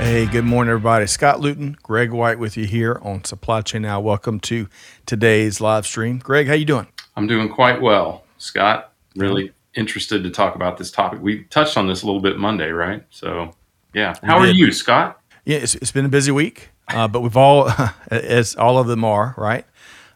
[0.00, 1.06] Hey, good morning, everybody.
[1.06, 4.00] Scott Luton, Greg White with you here on Supply Chain Now.
[4.00, 4.66] Welcome to
[5.04, 6.18] today's live stream.
[6.18, 6.86] Greg, how you doing?
[7.16, 8.94] I'm doing quite well, Scott.
[9.14, 11.20] Really interested to talk about this topic.
[11.20, 13.04] We touched on this a little bit Monday, right?
[13.10, 13.54] So,
[13.92, 14.14] yeah.
[14.22, 15.20] How are you, Scott?
[15.44, 17.70] Yeah, it's, it's been a busy week, uh, but we've all,
[18.10, 19.66] as all of them are, right?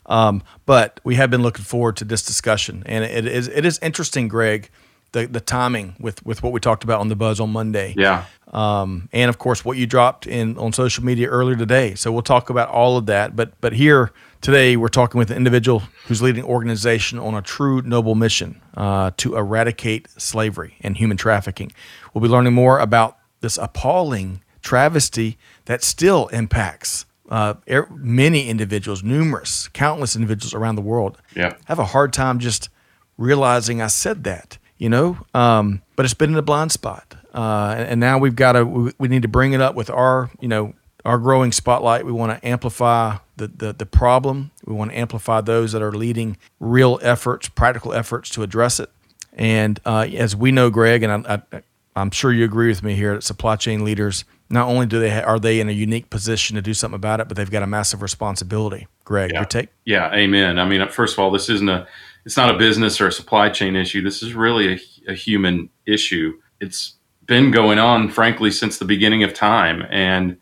[0.06, 3.78] Um, but we have been looking forward to this discussion, and it is it is
[3.80, 4.70] interesting, Greg,
[5.14, 7.95] the the timing with with what we talked about on the buzz on Monday.
[7.96, 8.27] Yeah.
[8.52, 11.95] Um, and of course, what you dropped in on social media earlier today.
[11.95, 13.34] So we'll talk about all of that.
[13.34, 17.42] But but here today, we're talking with an individual who's leading an organization on a
[17.42, 21.72] true noble mission uh, to eradicate slavery and human trafficking.
[22.12, 29.03] We'll be learning more about this appalling travesty that still impacts uh, er, many individuals,
[29.03, 31.20] numerous, countless individuals around the world.
[31.34, 31.55] Yeah.
[31.66, 32.69] have a hard time just
[33.16, 35.19] realizing I said that, you know.
[35.34, 38.64] Um, but it's been in a blind spot, uh, and, and now we've got to
[38.64, 42.05] we, we need to bring it up with our, you know, our growing spotlight.
[42.06, 44.50] We want to amplify the, the the problem.
[44.64, 48.91] We want to amplify those that are leading real efforts, practical efforts to address it.
[49.33, 51.62] And uh, as we know, Greg, and I, I,
[51.97, 55.11] I'm sure you agree with me here, that supply chain leaders not only do they
[55.11, 57.62] ha- are they in a unique position to do something about it, but they've got
[57.62, 58.86] a massive responsibility.
[59.05, 59.41] Greg, Yeah.
[59.41, 59.69] your take?
[59.84, 60.12] Yeah.
[60.14, 60.59] Amen.
[60.59, 61.86] I mean, first of all, this isn't a,
[62.25, 64.03] it's not a business or a supply chain issue.
[64.03, 66.39] This is really a, a human issue.
[66.61, 66.94] It's
[67.27, 69.84] been going on, frankly, since the beginning of time.
[69.91, 70.39] And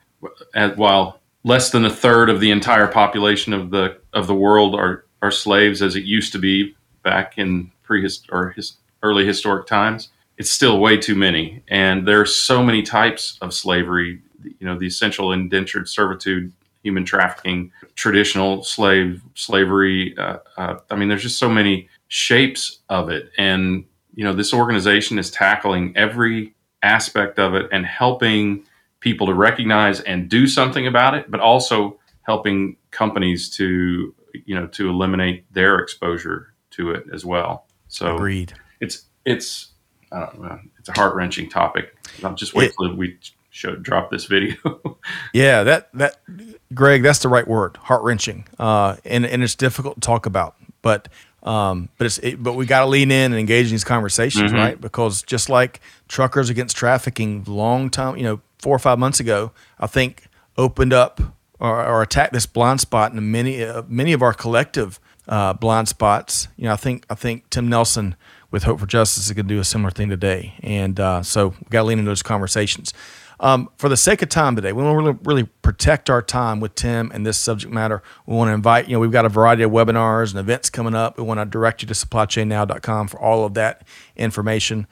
[0.77, 5.05] while less than a third of the entire population of the of the world are
[5.23, 10.09] are slaves, as it used to be back in prehist or his, early historic times,
[10.37, 11.63] it's still way too many.
[11.69, 14.21] And there are so many types of slavery.
[14.43, 20.17] You know, the essential indentured servitude, human trafficking, traditional slave slavery.
[20.17, 23.85] Uh, uh, I mean, there's just so many shapes of it, and
[24.15, 28.65] you know, this organization is tackling every aspect of it and helping
[29.01, 34.15] people to recognize and do something about it, but also helping companies to
[34.47, 37.67] you know to eliminate their exposure to it as well.
[37.89, 38.53] So Agreed.
[38.81, 39.69] it's it's
[40.11, 41.95] I don't know, it's a heart wrenching topic.
[42.23, 43.19] I'll just wait It- till we
[43.53, 44.57] show drop this video.
[45.33, 46.21] Yeah, that that
[46.73, 50.55] Greg, that's the right word, heart wrenching, uh, and and it's difficult to talk about,
[50.81, 51.09] but
[51.43, 54.53] um, but it's it, but we got to lean in and engage in these conversations,
[54.53, 54.81] right?
[54.81, 59.51] Because just like truckers against trafficking, long time, you know, four or five months ago,
[59.81, 60.25] I think
[60.57, 61.21] opened up
[61.59, 65.89] or, or attacked this blind spot in many uh, many of our collective uh, blind
[65.89, 66.47] spots.
[66.57, 68.15] You know, I think I think Tim Nelson
[68.53, 71.49] with Hope for Justice is going to do a similar thing today, and uh, so
[71.49, 72.93] we got to lean into those conversations.
[73.43, 76.61] Um, for the sake of time today, we want to really, really protect our time
[76.61, 78.01] with Tim and this subject matter.
[78.25, 80.95] We want to invite, you know, we've got a variety of webinars and events coming
[80.95, 81.19] up.
[81.19, 84.87] We want to direct you to supplychainnow.com for all of that information.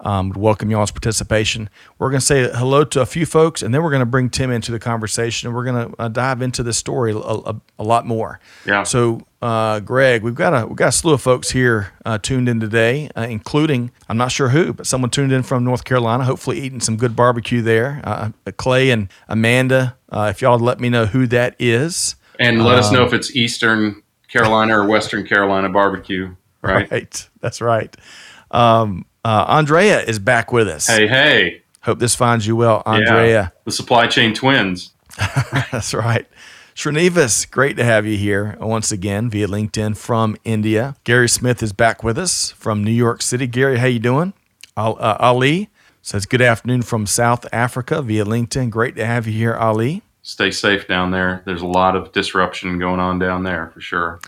[0.00, 1.70] Um, welcome y'all's participation.
[1.98, 4.28] We're going to say hello to a few folks, and then we're going to bring
[4.28, 7.60] Tim into the conversation, and we're going to uh, dive into this story a, a,
[7.78, 8.38] a lot more.
[8.66, 8.82] Yeah.
[8.82, 12.48] So, uh, Greg, we've got a we've got a slew of folks here uh, tuned
[12.48, 16.24] in today, uh, including I'm not sure who, but someone tuned in from North Carolina.
[16.24, 18.00] Hopefully, eating some good barbecue there.
[18.04, 22.16] Uh, Clay and Amanda, uh, if y'all let me know who that is.
[22.40, 26.34] and let us know if it's Eastern Carolina or Western Carolina barbecue.
[26.62, 26.90] Right.
[26.90, 27.94] Right, that's right.
[28.50, 30.86] Um, uh, Andrea is back with us.
[30.86, 31.62] Hey, hey.
[31.82, 32.92] Hope this finds you well, Yeah.
[32.94, 33.52] Andrea.
[33.64, 34.92] The supply chain twins.
[35.70, 36.26] That's right.
[36.74, 40.96] Srinivas, great to have you here once again via LinkedIn from India.
[41.04, 43.46] Gary Smith is back with us from New York City.
[43.46, 44.32] Gary, how you doing?
[44.76, 45.70] Uh, Ali
[46.02, 48.70] says good afternoon from South Africa via LinkedIn.
[48.70, 50.02] Great to have you here, Ali.
[50.22, 51.42] Stay safe down there.
[51.46, 54.18] There's a lot of disruption going on down there for sure.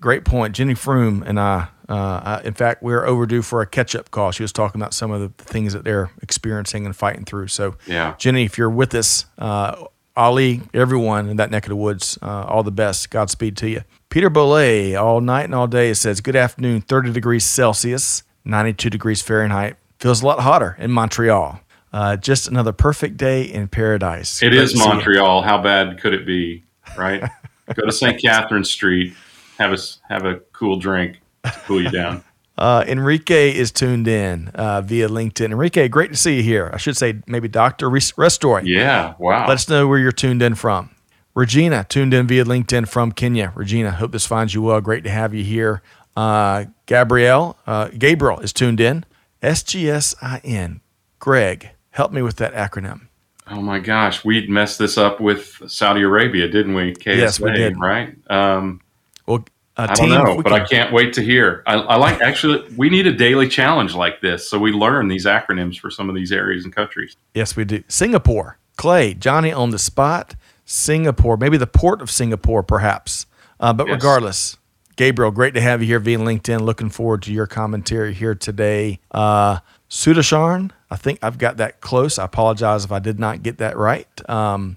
[0.00, 0.56] Great point.
[0.56, 1.94] Jenny Froome and I, uh,
[2.24, 4.32] I, in fact, we're overdue for a catch up call.
[4.32, 7.48] She was talking about some of the things that they're experiencing and fighting through.
[7.48, 8.14] So, Yeah.
[8.18, 9.84] Jenny, if you're with us, uh,
[10.18, 13.08] Ali, everyone in that neck of the woods, uh, all the best.
[13.08, 13.82] Godspeed to you.
[14.10, 19.22] Peter Bollet, all night and all day, says, Good afternoon, 30 degrees Celsius, 92 degrees
[19.22, 19.76] Fahrenheit.
[20.00, 21.60] Feels a lot hotter in Montreal.
[21.92, 24.42] Uh, just another perfect day in paradise.
[24.42, 24.88] It Great is to see you.
[24.90, 25.42] Montreal.
[25.42, 26.64] How bad could it be?
[26.96, 27.22] Right?
[27.74, 28.20] Go to St.
[28.20, 29.14] Catherine Street,
[29.58, 29.78] have a,
[30.08, 32.24] have a cool drink to cool you down.
[32.58, 35.46] Uh, Enrique is tuned in uh, via LinkedIn.
[35.46, 36.70] Enrique, great to see you here.
[36.72, 37.88] I should say maybe Dr.
[37.88, 38.62] Res- Restoy.
[38.64, 39.14] Yeah.
[39.18, 39.46] Wow.
[39.46, 40.90] Let us know where you're tuned in from.
[41.34, 43.52] Regina tuned in via LinkedIn from Kenya.
[43.54, 44.80] Regina, hope this finds you well.
[44.80, 45.82] Great to have you here.
[46.16, 49.04] Uh, Gabrielle, uh, Gabriel is tuned in.
[49.40, 50.80] SGSIN.
[51.20, 53.02] Greg, help me with that acronym.
[53.50, 56.92] Oh my gosh, we'd messed this up with Saudi Arabia, didn't we?
[56.92, 57.78] KSA, yes, we did.
[57.78, 58.16] Right.
[58.28, 58.80] Um,
[59.26, 59.44] well,
[59.78, 60.60] I don't know, but can...
[60.60, 61.62] I can't wait to hear.
[61.64, 65.24] I, I, like actually, we need a daily challenge like this, so we learn these
[65.24, 67.16] acronyms for some of these areas and countries.
[67.32, 67.84] Yes, we do.
[67.86, 70.34] Singapore, Clay, Johnny on the spot.
[70.64, 73.26] Singapore, maybe the port of Singapore, perhaps.
[73.60, 73.94] Uh, but yes.
[73.94, 74.56] regardless,
[74.96, 76.60] Gabriel, great to have you here via LinkedIn.
[76.60, 78.98] Looking forward to your commentary here today.
[79.12, 82.18] Uh, Sudasharn, I think I've got that close.
[82.18, 84.08] I apologize if I did not get that right.
[84.28, 84.76] Um,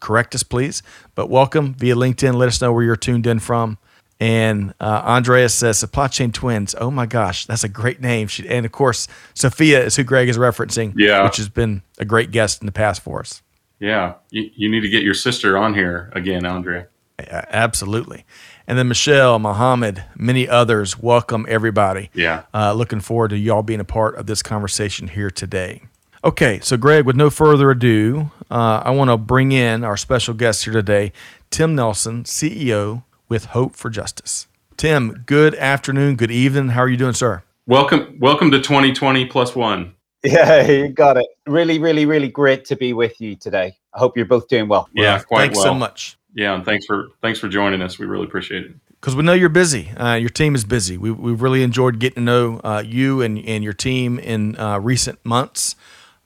[0.00, 0.82] correct us, please.
[1.14, 2.34] But welcome via LinkedIn.
[2.34, 3.78] Let us know where you're tuned in from.
[4.20, 6.74] And uh, Andreas says supply chain twins.
[6.78, 8.28] Oh my gosh, that's a great name.
[8.28, 10.92] She, and of course, Sophia is who Greg is referencing.
[10.94, 13.42] Yeah, which has been a great guest in the past for us.
[13.78, 16.88] Yeah, you, you need to get your sister on here again, Andrea.
[17.18, 18.24] Absolutely.
[18.66, 20.98] And then Michelle, Mohammed, many others.
[20.98, 22.10] Welcome everybody.
[22.14, 22.44] Yeah.
[22.54, 25.82] Uh, looking forward to y'all being a part of this conversation here today.
[26.22, 30.34] Okay, so Greg, with no further ado, uh, I want to bring in our special
[30.34, 31.12] guest here today,
[31.50, 34.48] Tim Nelson, CEO with Hope for Justice.
[34.76, 36.70] Tim, good afternoon, good evening.
[36.70, 37.42] How are you doing, sir?
[37.66, 39.94] Welcome, welcome to 2020 plus one.
[40.24, 41.26] Yeah, you got it.
[41.46, 43.76] Really, really, really great to be with you today.
[43.94, 44.88] I hope you're both doing well.
[44.92, 45.66] Yeah, quite Thanks well.
[45.66, 46.18] so much.
[46.34, 47.98] Yeah, and thanks for thanks for joining us.
[47.98, 48.72] We really appreciate it.
[49.00, 49.90] Because we know you're busy.
[49.90, 50.98] Uh, your team is busy.
[50.98, 54.78] We, we've really enjoyed getting to know uh, you and, and your team in uh,
[54.78, 55.74] recent months.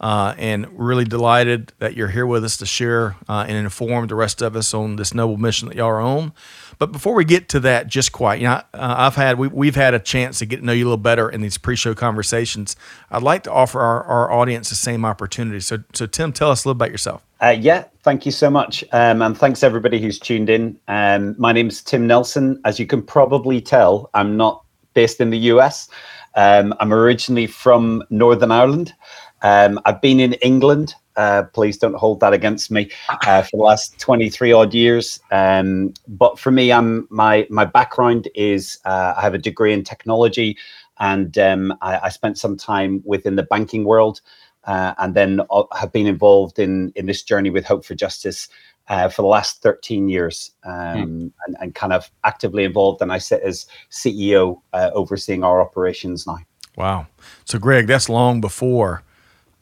[0.00, 4.14] Uh, and really delighted that you're here with us to share uh, and inform the
[4.14, 6.32] rest of us on this noble mission that y'all are on.
[6.78, 9.76] But before we get to that, just quite, you know, uh, I've had we, we've
[9.76, 12.76] had a chance to get to know you a little better in these pre-show conversations.
[13.10, 15.60] I'd like to offer our, our audience the same opportunity.
[15.60, 17.24] So, so Tim, tell us a little about yourself.
[17.42, 20.78] Uh, yeah, thank you so much, um, and thanks everybody who's tuned in.
[20.88, 22.60] Um, my name's Tim Nelson.
[22.64, 25.88] As you can probably tell, I'm not based in the US.
[26.36, 28.94] Um, I'm originally from Northern Ireland.
[29.42, 30.94] Um, I've been in England.
[31.16, 32.90] Uh, please don't hold that against me
[33.26, 35.20] uh, for the last 23 odd years.
[35.30, 39.84] Um, but for me, I'm my my background is uh, I have a degree in
[39.84, 40.56] technology,
[40.98, 44.20] and um, I, I, spent some time within the banking world,
[44.64, 48.48] uh, and then uh, have been involved in in this journey with Hope for Justice.
[48.88, 51.32] Uh, for the last 13 years um, mm.
[51.46, 53.00] and, and, kind of actively involved.
[53.00, 56.36] And I sit as CEO overseeing our operations now.
[56.76, 57.06] Wow.
[57.46, 59.02] So, Greg, that's long before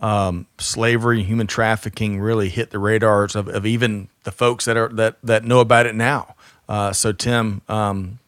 [0.03, 4.89] um, slavery, human trafficking really hit the radars of, of, even the folks that are
[4.89, 6.35] that that know about it now.
[6.69, 8.19] Uh, so Tim, um,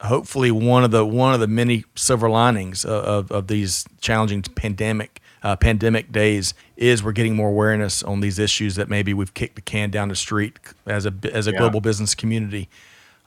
[0.00, 4.42] hopefully one of the one of the many silver linings of, of, of these challenging
[4.42, 9.32] pandemic uh, pandemic days is we're getting more awareness on these issues that maybe we've
[9.32, 11.58] kicked the can down the street as a as a yeah.
[11.58, 12.68] global business community.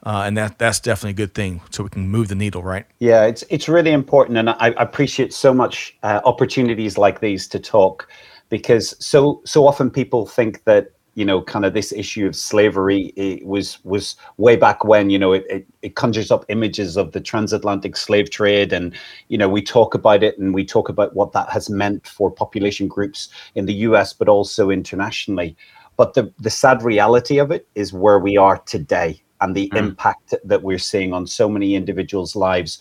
[0.04, 2.84] Uh, and that that's definitely a good thing, so we can move the needle, right?
[2.98, 7.48] Yeah, it's it's really important, and I, I appreciate so much uh, opportunities like these
[7.48, 8.06] to talk,
[8.50, 13.40] because so so often people think that you know kind of this issue of slavery
[13.44, 17.20] was was way back when you know it, it, it conjures up images of the
[17.20, 18.94] transatlantic slave trade and
[19.28, 22.30] you know we talk about it and we talk about what that has meant for
[22.30, 25.56] population groups in the US but also internationally
[25.96, 29.78] but the the sad reality of it is where we are today and the mm.
[29.78, 32.78] impact that we're seeing on so many individuals' lives.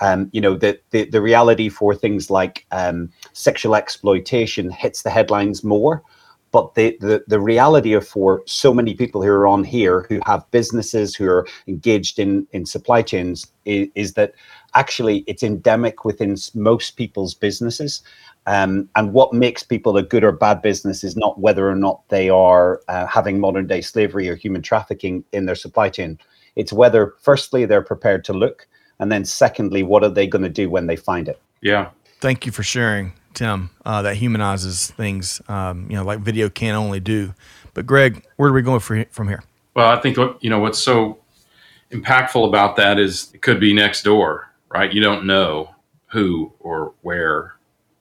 [0.00, 5.10] Um, you know, the, the, the reality for things like um, sexual exploitation hits the
[5.10, 6.02] headlines more.
[6.52, 10.20] But the, the, the reality of for so many people who are on here who
[10.24, 14.32] have businesses who are engaged in, in supply chains is, is that
[14.74, 18.02] actually it's endemic within most people's businesses.
[18.46, 22.00] Um, and what makes people a good or bad business is not whether or not
[22.08, 26.18] they are uh, having modern day slavery or human trafficking in their supply chain.
[26.54, 28.66] It's whether, firstly, they're prepared to look,
[28.98, 31.40] and then secondly, what are they going to do when they find it?
[31.60, 31.90] Yeah.
[32.20, 33.70] Thank you for sharing, Tim.
[33.84, 37.34] Uh, that humanizes things, um, you know, like video can only do.
[37.74, 39.42] But Greg, where are we going for, from here?
[39.74, 41.18] Well, I think what you know what's so
[41.90, 44.90] impactful about that is it could be next door, right?
[44.90, 45.74] You don't know
[46.06, 47.55] who or where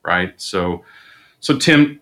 [0.05, 0.39] right?
[0.39, 0.83] So,
[1.39, 1.99] so Tim,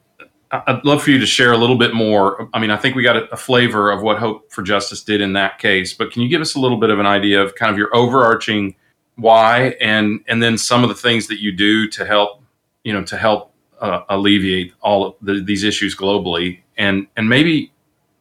[0.52, 2.48] I'd love for you to share a little bit more.
[2.54, 5.34] I mean, I think we got a, flavor of what Hope for Justice did in
[5.34, 7.72] that case, but can you give us a little bit of an idea of kind
[7.72, 8.76] of your overarching
[9.16, 12.42] why and and then some of the things that you do to help,
[12.84, 17.72] you know, to help uh, alleviate all of the, these issues globally, and and maybe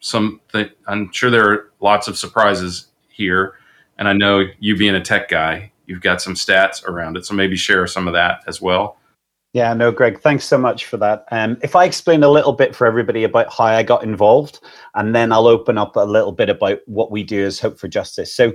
[0.01, 0.41] some.
[0.53, 3.55] Th- I'm sure there are lots of surprises here,
[3.99, 7.35] and I know you being a tech guy, you've got some stats around it, so
[7.35, 8.97] maybe share some of that as well.
[9.52, 11.26] Yeah, no, Greg, thanks so much for that.
[11.30, 14.61] Um, if I explain a little bit for everybody about how I got involved,
[14.94, 17.88] and then I'll open up a little bit about what we do as Hope for
[17.88, 18.35] Justice.
[18.35, 18.54] So,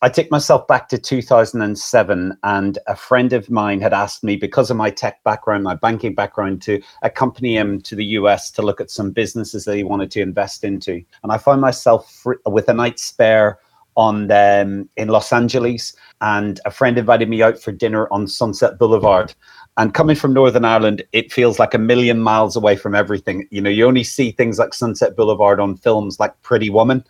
[0.00, 4.70] I take myself back to 2007, and a friend of mine had asked me, because
[4.70, 8.80] of my tech background, my banking background, to accompany him to the US to look
[8.80, 11.02] at some businesses that he wanted to invest into.
[11.24, 13.58] And I found myself free, with a night spare
[13.96, 18.78] on um, in Los Angeles, and a friend invited me out for dinner on Sunset
[18.78, 19.34] Boulevard.
[19.78, 23.46] And coming from Northern Ireland, it feels like a million miles away from everything.
[23.50, 27.04] You know, you only see things like Sunset Boulevard on films like Pretty Woman.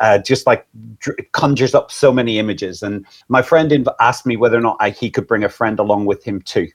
[0.00, 0.66] Uh, just like
[1.06, 2.82] it conjures up so many images.
[2.82, 5.78] And my friend inv- asked me whether or not I, he could bring a friend
[5.78, 6.66] along with him too.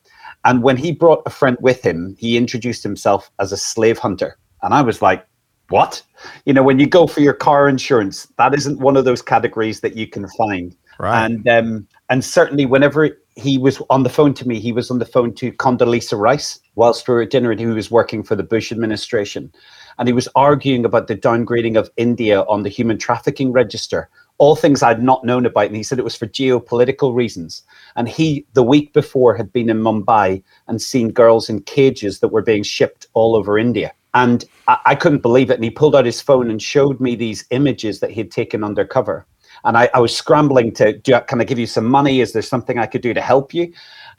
[0.45, 4.37] And when he brought a friend with him, he introduced himself as a slave hunter.
[4.61, 5.25] And I was like,
[5.69, 6.01] what?
[6.45, 9.81] You know, when you go for your car insurance, that isn't one of those categories
[9.81, 10.75] that you can find.
[10.97, 11.25] Right.
[11.25, 13.09] And um, and certainly whenever
[13.39, 16.59] he was on the phone to me, he was on the phone to Condoleezza Rice
[16.75, 19.51] whilst we were at dinner, and he was working for the Bush administration,
[19.97, 24.09] and he was arguing about the downgrading of India on the human trafficking register.
[24.37, 27.63] All things I'd not known about, and he said it was for geopolitical reasons.
[27.97, 32.29] And he, the week before, had been in Mumbai and seen girls in cages that
[32.29, 33.91] were being shipped all over India.
[34.13, 35.55] And I, I couldn't believe it.
[35.55, 38.63] And he pulled out his phone and showed me these images that he had taken
[38.63, 39.25] undercover
[39.63, 42.21] and I, I was scrambling to do, can I give you some money?
[42.21, 43.73] Is there something I could do to help you?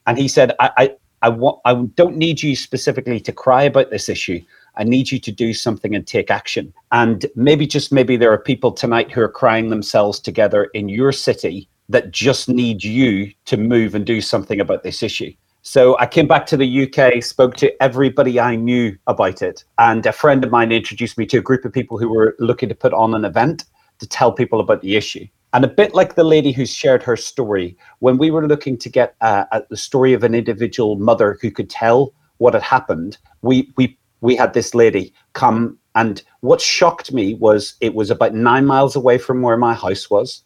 [0.07, 3.91] And he said, I, I, I want, I don't need you specifically to cry about
[3.91, 4.41] this issue.
[4.77, 6.73] I need you to do something and take action.
[6.93, 11.13] And maybe just maybe there are people tonight who are crying themselves together in your
[11.13, 15.33] city that just need you to move and do something about this issue.
[15.63, 19.65] So I came back to the UK, spoke to everybody I knew about it.
[19.79, 22.71] And a friend of mine introduced me to a group of people who were looking
[22.71, 23.65] to put on an event
[24.01, 25.27] to tell people about the issue.
[25.53, 28.89] And a bit like the lady who shared her story, when we were looking to
[28.89, 33.19] get uh, at the story of an individual mother who could tell what had happened,
[33.43, 35.79] we we we had this lady come.
[35.97, 40.09] And what shocked me was it was about nine miles away from where my house
[40.09, 40.45] was,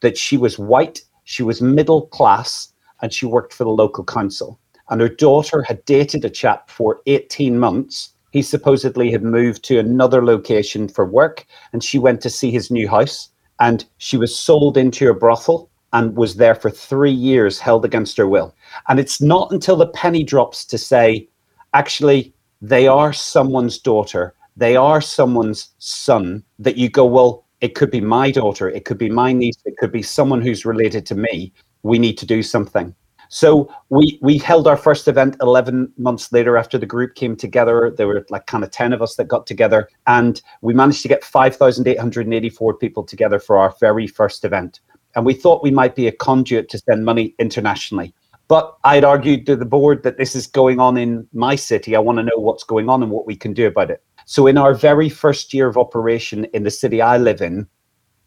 [0.00, 2.72] that she was white, she was middle class,
[3.02, 4.58] and she worked for the local council.
[4.88, 8.14] And her daughter had dated a chap for 18 months.
[8.36, 12.70] He supposedly had moved to another location for work, and she went to see his
[12.70, 17.58] new house and she was sold into a brothel and was there for three years
[17.58, 18.54] held against her will.
[18.88, 21.30] And it's not until the penny drops to say,
[21.72, 27.90] actually, they are someone's daughter, they are someone's son, that you go, well, it could
[27.90, 31.14] be my daughter, it could be my niece, it could be someone who's related to
[31.14, 31.54] me.
[31.84, 32.94] We need to do something.
[33.28, 37.92] So we we held our first event 11 months later after the group came together.
[37.96, 41.08] There were like kind of 10 of us that got together, and we managed to
[41.08, 44.80] get 5,884 people together for our very first event.
[45.14, 48.14] And we thought we might be a conduit to send money internationally.
[48.48, 51.96] But I'd argued to the board that this is going on in my city.
[51.96, 54.04] I want to know what's going on and what we can do about it.
[54.26, 57.66] So, in our very first year of operation in the city I live in,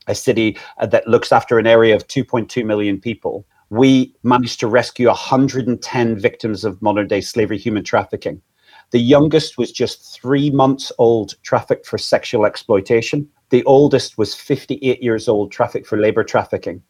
[0.07, 4.67] a city uh, that looks after an area of 2.2 million people, we managed to
[4.67, 8.41] rescue 110 victims of modern day slavery human trafficking.
[8.91, 13.29] The youngest was just three months old, trafficked for sexual exploitation.
[13.49, 16.81] The oldest was 58 years old, trafficked for labor trafficking.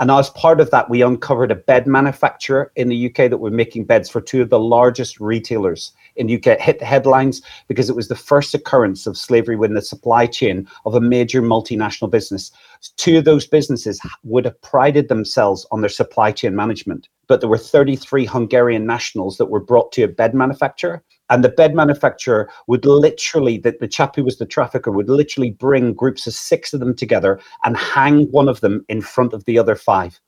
[0.00, 3.50] And as part of that, we uncovered a bed manufacturer in the UK that were
[3.50, 6.46] making beds for two of the largest retailers in the UK.
[6.46, 10.24] It hit the headlines because it was the first occurrence of slavery within the supply
[10.24, 12.50] chain of a major multinational business.
[12.96, 17.50] Two of those businesses would have prided themselves on their supply chain management, but there
[17.50, 21.04] were 33 Hungarian nationals that were brought to a bed manufacturer.
[21.30, 25.52] And the bed manufacturer would literally, the, the chap who was the trafficker would literally
[25.52, 29.44] bring groups of six of them together and hang one of them in front of
[29.46, 30.20] the other five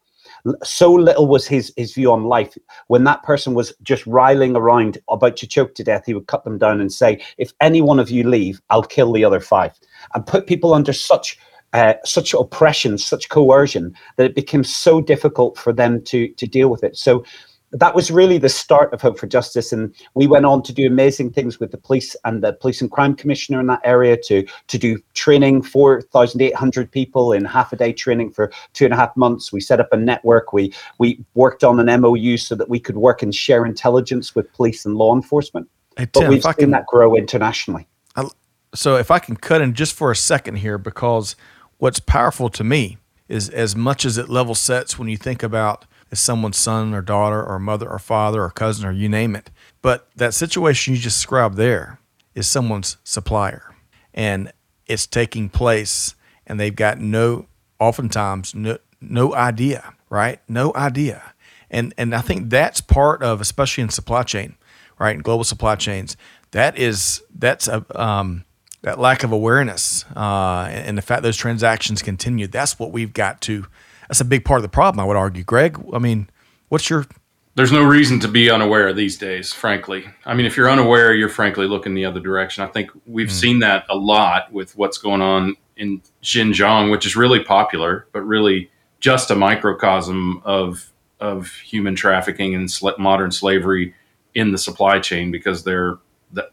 [0.63, 2.57] so little was his his view on life.
[2.89, 6.45] When that person was just riling around about to choke to death, he would cut
[6.45, 9.73] them down and say, "If any one of you leave, I'll kill the other five.
[10.15, 11.39] and put people under such
[11.73, 16.69] uh, such oppression, such coercion that it became so difficult for them to to deal
[16.69, 16.97] with it.
[16.97, 17.25] So
[17.73, 20.87] that was really the start of Hope for Justice, and we went on to do
[20.87, 24.47] amazing things with the police and the police and crime commissioner in that area to
[24.69, 28.85] to do training, four thousand eight hundred people in half a day training for two
[28.85, 29.53] and a half months.
[29.53, 30.53] We set up a network.
[30.53, 34.53] We we worked on an MOU so that we could work and share intelligence with
[34.53, 35.69] police and law enforcement.
[35.97, 37.87] Hey, Tim, but we've seen can, that grow internationally.
[38.17, 38.29] I,
[38.75, 41.37] so if I can cut in just for a second here, because
[41.79, 42.99] what's powerful to me
[43.29, 47.03] is as much as it level sets when you think about is someone's son or
[47.03, 49.51] daughter or mother or father or cousin or you name it.
[49.81, 51.99] But that situation you just described there
[52.35, 53.75] is someone's supplier.
[54.15, 54.53] And
[54.87, 56.15] it's taking place
[56.47, 57.47] and they've got no
[57.81, 60.41] oftentimes no no idea, right?
[60.47, 61.33] No idea.
[61.71, 64.55] And and I think that's part of especially in supply chain,
[64.99, 65.17] right?
[65.17, 66.17] In global supply chains,
[66.51, 68.45] that is that's a um,
[68.83, 72.47] that lack of awareness uh, and the fact those transactions continue.
[72.47, 73.67] That's what we've got to.
[74.13, 75.43] That's a big part of the problem, I would argue.
[75.43, 76.29] Greg, I mean,
[76.69, 77.07] what's your
[77.55, 80.05] there's no reason to be unaware these days, frankly.
[80.27, 82.63] I mean, if you're unaware, you're frankly looking the other direction.
[82.63, 83.31] I think we've mm.
[83.31, 88.21] seen that a lot with what's going on in Xinjiang, which is really popular, but
[88.21, 93.95] really just a microcosm of of human trafficking and sl- modern slavery
[94.35, 95.97] in the supply chain because they're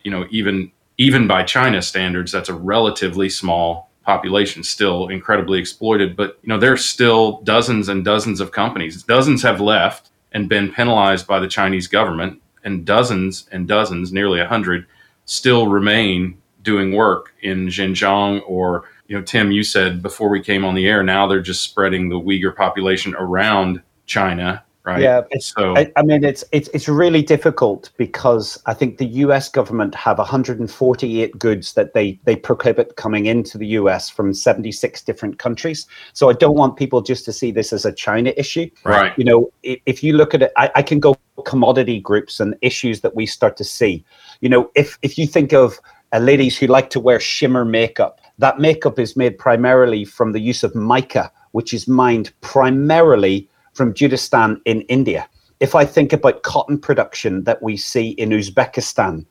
[0.04, 6.16] you know even even by China standards, that's a relatively small population, still incredibly exploited.
[6.16, 9.04] But you know, there's still dozens and dozens of companies.
[9.04, 14.40] Dozens have left and been penalized by the Chinese government, and dozens and dozens, nearly
[14.40, 14.88] a hundred,
[15.26, 20.66] still remain doing work in Xinjiang or you know, Tim, you said before we came
[20.66, 25.02] on the air, now they're just spreading the Uyghur population around China Right.
[25.04, 29.48] Yeah, so I, I, mean it's it's it's really difficult because I think the U.S.
[29.48, 34.10] government have 148 goods that they they prohibit coming into the U.S.
[34.10, 35.86] from 76 different countries.
[36.14, 38.68] So I don't want people just to see this as a China issue.
[38.84, 39.16] Right.
[39.16, 41.16] You know, if, if you look at it, I, I can go
[41.46, 44.04] commodity groups and issues that we start to see.
[44.42, 45.80] You know, if if you think of
[46.14, 50.40] uh, ladies who like to wear shimmer makeup, that makeup is made primarily from the
[50.40, 53.48] use of mica, which is mined primarily
[53.80, 55.26] from Judistan in India.
[55.62, 59.26] If I think about cotton production that we see in Uzbekistan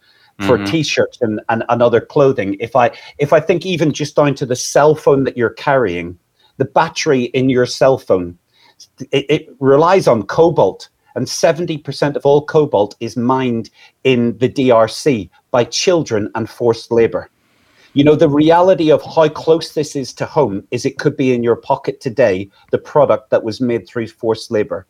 [0.46, 0.64] for mm-hmm.
[0.64, 4.46] t-shirts and, and, and other clothing, if I if I think even just down to
[4.46, 6.18] the cell phone that you're carrying,
[6.56, 8.38] the battery in your cell phone,
[9.12, 13.68] it, it relies on cobalt and 70% of all cobalt is mined
[14.04, 17.28] in the DRC by children and forced labor.
[17.98, 21.34] You know, the reality of how close this is to home is it could be
[21.34, 24.86] in your pocket today, the product that was made through forced labor.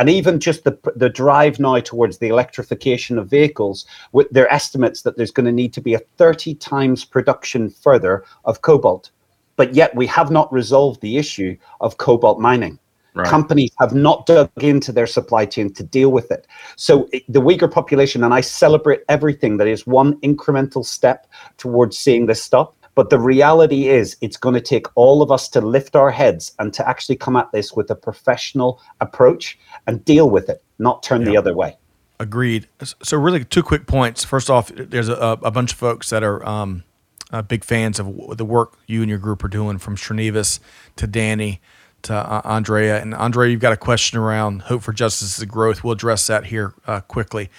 [0.00, 5.02] And even just the, the drive now towards the electrification of vehicles, with their estimates
[5.02, 9.12] that there's going to need to be a 30 times production further of cobalt.
[9.54, 12.80] But yet we have not resolved the issue of cobalt mining.
[13.18, 13.26] Right.
[13.26, 16.46] Companies have not dug into their supply chain to deal with it.
[16.76, 21.26] So the Uyghur population, and I celebrate everything that is one incremental step
[21.56, 22.76] towards seeing this stop.
[22.94, 26.52] But the reality is, it's going to take all of us to lift our heads
[26.60, 31.02] and to actually come at this with a professional approach and deal with it, not
[31.02, 31.30] turn yeah.
[31.30, 31.76] the other way.
[32.20, 32.68] Agreed.
[33.02, 34.22] So, really, two quick points.
[34.22, 36.84] First off, there's a, a bunch of folks that are um,
[37.32, 40.60] uh, big fans of the work you and your group are doing, from Srinivas
[40.94, 41.60] to Danny
[42.02, 43.00] to uh, Andrea.
[43.00, 45.82] And Andrea, you've got a question around hope for justice and growth.
[45.82, 47.50] We'll address that here uh, quickly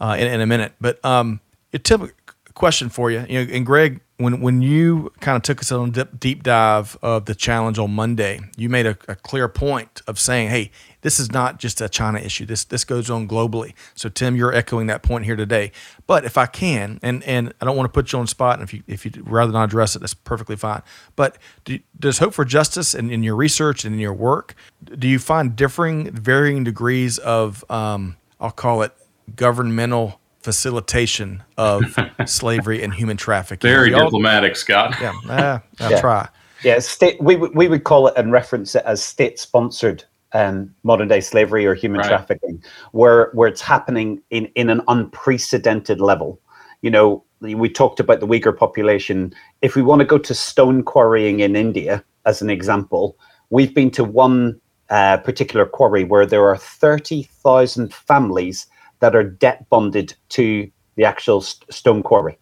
[0.00, 0.72] uh, in, in, a minute.
[0.80, 1.40] But um,
[1.72, 2.14] a typical
[2.54, 3.24] question for you.
[3.28, 6.98] You know, and Greg, when when you kind of took us on a deep, dive
[7.02, 10.70] of the challenge on Monday, you made a, a, clear point of saying, "Hey,
[11.02, 12.46] this is not just a China issue.
[12.46, 15.72] This this goes on globally." So, Tim, you're echoing that point here today.
[16.06, 18.58] But if I can, and and I don't want to put you on the spot,
[18.58, 20.82] and if you if you'd rather not address it, that's perfectly fine.
[21.16, 24.54] But do, does Hope for Justice and in your research and in your work,
[24.98, 28.92] do you find differing, varying degrees of, um, I'll call it
[29.34, 31.94] governmental facilitation of
[32.26, 33.68] slavery and human trafficking.
[33.68, 34.96] Very diplomatic, Scott.
[35.00, 36.00] Yeah, uh, I'll yeah.
[36.00, 36.28] try.
[36.64, 37.20] Yeah, state.
[37.20, 41.74] We we would call it and reference it as state-sponsored um, modern day slavery or
[41.74, 42.08] human right.
[42.08, 42.62] trafficking,
[42.92, 46.40] where where it's happening in in an unprecedented level.
[46.82, 49.32] You know, we talked about the Uyghur population.
[49.62, 53.16] If we want to go to stone quarrying in India as an example,
[53.50, 54.60] we've been to one
[54.90, 58.66] uh, particular quarry where there are thirty thousand families
[59.00, 62.38] that are debt bonded to the actual st- stone quarry.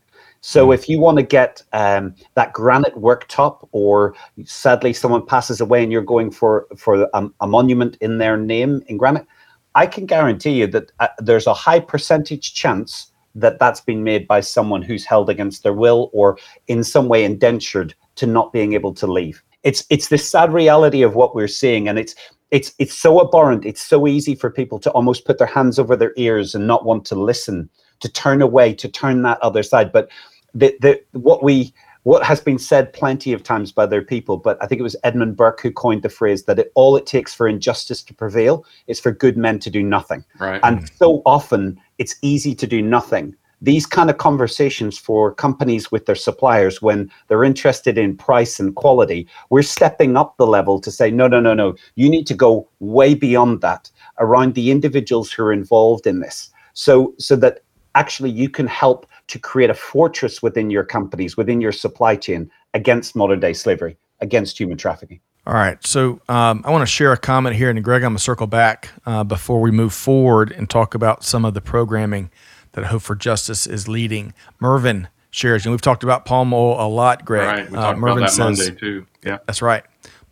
[0.46, 5.82] So if you want to get um, that granite worktop, or sadly someone passes away
[5.82, 9.26] and you're going for for a, a monument in their name in granite,
[9.74, 14.28] I can guarantee you that uh, there's a high percentage chance that that's been made
[14.28, 18.72] by someone who's held against their will or in some way indentured to not being
[18.72, 19.42] able to leave.
[19.64, 22.14] It's it's the sad reality of what we're seeing, and it's
[22.52, 23.66] it's it's so abhorrent.
[23.66, 26.84] It's so easy for people to almost put their hands over their ears and not
[26.84, 29.90] want to listen, to turn away, to turn that other side.
[29.90, 30.08] But
[30.56, 31.72] the, the what we
[32.04, 34.94] what has been said plenty of times by other people, but I think it was
[35.02, 38.64] Edmund Burke who coined the phrase that it, all it takes for injustice to prevail
[38.86, 40.24] is for good men to do nothing.
[40.38, 40.60] Right.
[40.62, 46.04] And so often it's easy to do nothing these kind of conversations for companies with
[46.06, 50.90] their suppliers when they're interested in price and quality we're stepping up the level to
[50.90, 55.32] say no no no no you need to go way beyond that around the individuals
[55.32, 57.62] who are involved in this so so that
[57.96, 62.48] actually you can help to create a fortress within your companies within your supply chain
[62.74, 65.84] against modern day slavery against human trafficking all right.
[65.86, 68.48] So um, I want to share a comment here, and Greg, I'm going to circle
[68.48, 72.32] back uh, before we move forward and talk about some of the programming
[72.72, 74.34] that Hope for Justice is leading.
[74.58, 77.46] Mervyn shares, and we've talked about palm oil a lot, Greg.
[77.46, 77.70] Right.
[77.70, 79.06] We uh, talked Mervyn about that says, Monday too.
[79.24, 79.38] Yeah.
[79.46, 79.84] That's right.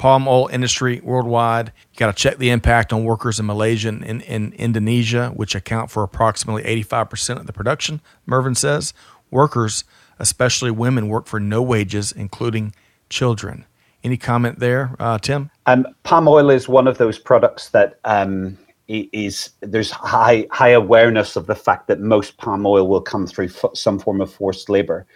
[0.05, 1.73] Palm oil industry worldwide.
[1.95, 5.55] You got to check the impact on workers in Malaysia and in, in Indonesia, which
[5.55, 8.03] account for approximately 85% of the production.
[8.27, 8.93] Mervyn says
[9.31, 9.85] workers,
[10.19, 12.75] especially women, work for no wages, including
[13.09, 13.65] children.
[14.03, 15.51] Any comment there, uh, Tim?
[15.65, 21.37] Um, palm oil is one of those products that um, is there's high high awareness
[21.37, 25.07] of the fact that most palm oil will come through some form of forced labor.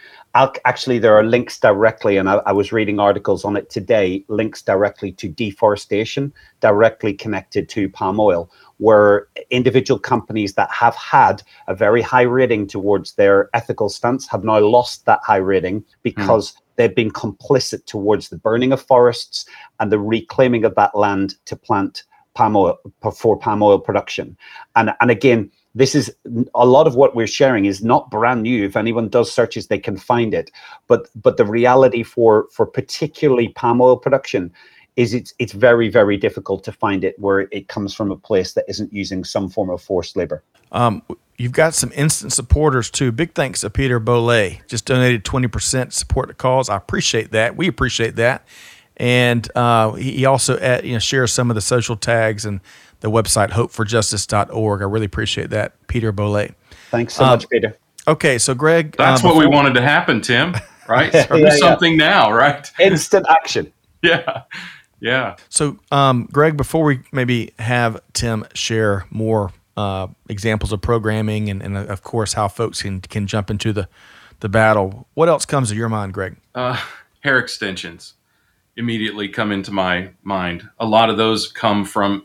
[0.64, 4.24] Actually, there are links directly, and I, I, was reading articles on it today.
[4.28, 11.42] Links directly to deforestation, directly connected to palm oil, where individual companies that have had
[11.66, 16.52] a very high rating towards their ethical stance have now lost that high rating because.
[16.52, 19.44] Mm they've been complicit towards the burning of forests
[19.80, 22.78] and the reclaiming of that land to plant palm oil
[23.12, 24.36] for palm oil production.
[24.76, 26.14] And and again, this is
[26.54, 28.64] a lot of what we're sharing is not brand new.
[28.64, 30.50] If anyone does searches, they can find it.
[30.86, 34.52] But but the reality for for particularly palm oil production
[34.96, 38.54] is it's it's very very difficult to find it where it comes from a place
[38.54, 40.42] that isn't using some form of forced labor.
[40.72, 41.02] Um,
[41.36, 43.12] you've got some instant supporters too.
[43.12, 44.66] Big thanks to Peter Bolay.
[44.66, 46.68] Just donated twenty percent support the cause.
[46.68, 47.56] I appreciate that.
[47.56, 48.46] We appreciate that
[48.98, 52.60] and uh, he also uh, you know shares some of the social tags and
[53.00, 54.82] the website hopeforjustice.org.
[54.82, 56.54] I really appreciate that, Peter Bolay.
[56.90, 57.76] Thanks so um, much, Peter.
[58.06, 60.54] Okay, so Greg, that's um, what we wanted to happen, Tim.
[60.88, 61.12] Right?
[61.12, 62.08] yeah, do something yeah.
[62.08, 62.66] now, right?
[62.80, 63.70] Instant action.
[64.02, 64.44] yeah,
[65.00, 65.36] yeah.
[65.50, 71.62] So, um, Greg, before we maybe have Tim share more uh, examples of programming and,
[71.62, 73.86] and, uh, of course how folks can can jump into the
[74.40, 76.36] the battle, what else comes to your mind, Greg?
[76.54, 76.80] Uh,
[77.20, 78.14] hair extensions
[78.76, 80.68] immediately come into my mind.
[80.78, 82.22] A lot of those come from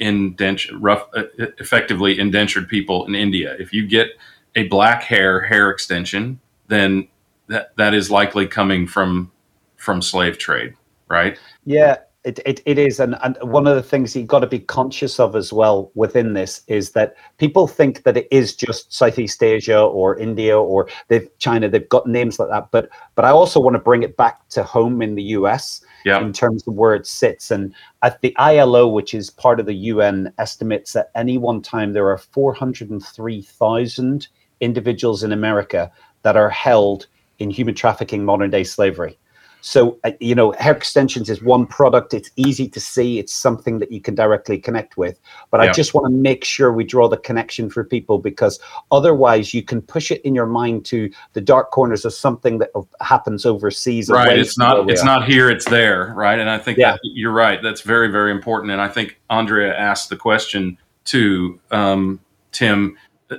[0.00, 1.24] indentured, rough, uh,
[1.58, 3.56] effectively indentured people in India.
[3.58, 4.08] If you get
[4.56, 7.08] a black hair hair extension, then
[7.48, 9.30] that that is likely coming from
[9.76, 10.74] from slave trade,
[11.08, 11.38] right?
[11.64, 13.00] Yeah, it, it, it is.
[13.00, 16.34] And, and one of the things you've got to be conscious of as well within
[16.34, 21.28] this is that people think that it is just Southeast Asia or India or they've
[21.38, 22.70] China, they've got names like that.
[22.70, 26.20] But but I also want to bring it back to home in the US yeah.
[26.20, 27.50] in terms of where it sits.
[27.50, 31.92] And at the ILO, which is part of the UN, estimates at any one time
[31.92, 34.28] there are 403,000
[34.60, 35.90] individuals in America
[36.22, 37.06] that are held
[37.38, 39.18] in human trafficking, modern day slavery.
[39.60, 42.14] So, uh, you know, hair extensions is one product.
[42.14, 43.18] It's easy to see.
[43.18, 45.18] It's something that you can directly connect with.
[45.50, 45.68] But yeah.
[45.70, 48.58] I just want to make sure we draw the connection for people because
[48.90, 52.70] otherwise you can push it in your mind to the dark corners of something that
[53.00, 54.08] happens overseas.
[54.08, 54.38] Right.
[54.38, 56.12] It's not, it's not here, it's there.
[56.16, 56.38] Right.
[56.38, 56.92] And I think yeah.
[56.92, 57.62] that, you're right.
[57.62, 58.72] That's very, very important.
[58.72, 62.20] And I think Andrea asked the question too, um,
[62.52, 62.96] Tim,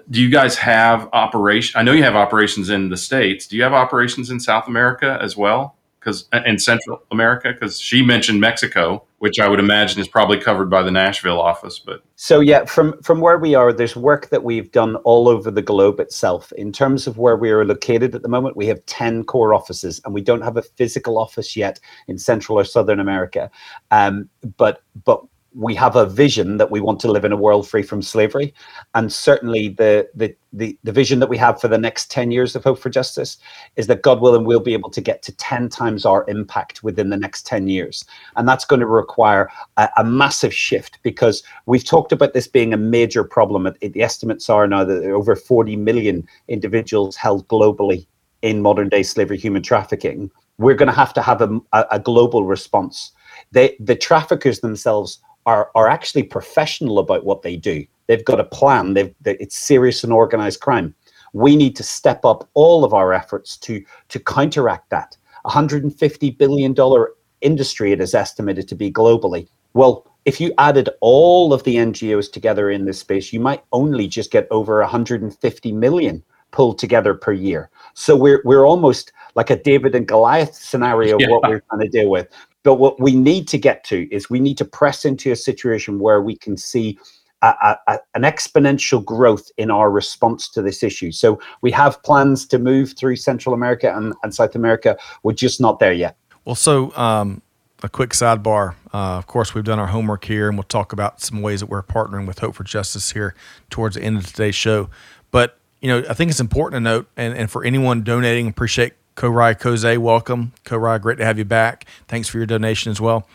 [0.09, 1.79] do you guys have operation?
[1.79, 3.45] I know you have operations in the States.
[3.47, 5.75] Do you have operations in South America as well?
[6.01, 10.67] Because in Central America because she mentioned Mexico, which I would imagine is probably covered
[10.69, 11.77] by the Nashville office.
[11.77, 15.51] But so yeah, from from where we are, there's work that we've done all over
[15.51, 16.51] the globe itself.
[16.53, 20.01] In terms of where we are located at the moment, we have ten core offices,
[20.03, 23.51] and we don't have a physical office yet in Central or Southern America.
[23.91, 25.21] Um, but but
[25.53, 28.53] we have a vision that we want to live in a world free from slavery.
[28.95, 32.55] And certainly the, the the the vision that we have for the next 10 years
[32.55, 33.37] of hope for justice
[33.77, 37.09] is that god willing we'll be able to get to 10 times our impact within
[37.09, 38.05] the next 10 years.
[38.35, 42.73] And that's going to require a, a massive shift because we've talked about this being
[42.73, 43.73] a major problem.
[43.81, 48.05] The estimates are now that over 40 million individuals held globally
[48.41, 50.31] in modern day slavery human trafficking.
[50.57, 51.59] We're going to have to have a,
[51.91, 53.11] a global response.
[53.51, 57.85] They, the traffickers themselves are are actually professional about what they do.
[58.07, 58.93] They've got a plan.
[58.93, 60.93] They've they, it's serious and organized crime.
[61.33, 65.17] We need to step up all of our efforts to to counteract that.
[65.43, 69.47] 150 billion dollar industry it is estimated to be globally.
[69.73, 74.07] Well, if you added all of the NGOs together in this space, you might only
[74.07, 77.69] just get over 150 million pulled together per year.
[77.93, 81.29] So we're we're almost like a David and Goliath scenario yeah.
[81.29, 82.27] what we're trying to deal with.
[82.63, 85.99] But what we need to get to is we need to press into a situation
[85.99, 86.97] where we can see
[87.41, 91.11] a, a, an exponential growth in our response to this issue.
[91.11, 94.95] So we have plans to move through Central America and, and South America.
[95.23, 96.17] We're just not there yet.
[96.45, 97.41] Well, so um,
[97.83, 98.75] a quick sidebar.
[98.93, 101.67] Uh, of course, we've done our homework here, and we'll talk about some ways that
[101.67, 103.35] we're partnering with Hope for Justice here
[103.69, 104.89] towards the end of today's show.
[105.31, 108.93] But you know, I think it's important to note, and, and for anyone donating, appreciate
[109.15, 110.53] Korai Koze, welcome.
[110.65, 111.85] Korai, great to have you back.
[112.07, 113.27] Thanks for your donation as well.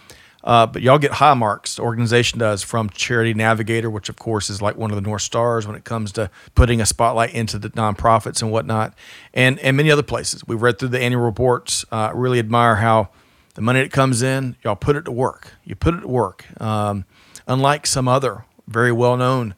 [0.43, 1.75] Uh, but y'all get high marks.
[1.75, 5.23] The organization does from Charity Navigator, which of course is like one of the North
[5.23, 8.95] Stars when it comes to putting a spotlight into the nonprofits and whatnot,
[9.35, 10.47] and and many other places.
[10.47, 11.85] We've read through the annual reports.
[11.91, 13.09] Uh, really admire how
[13.55, 15.53] the money that comes in, y'all put it to work.
[15.65, 16.45] You put it to work.
[16.61, 17.07] Um,
[17.49, 19.57] unlike some other very well known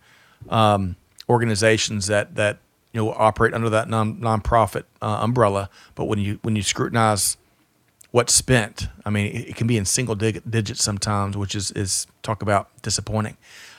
[0.49, 0.97] um,
[1.29, 2.61] organizations that that
[2.99, 7.37] know operate under that non nonprofit uh, umbrella, but when you when you scrutinize
[8.11, 8.89] what's spent.
[9.05, 12.43] I mean, it, it can be in single dig- digits sometimes, which is is talk
[12.43, 13.37] about disappointing.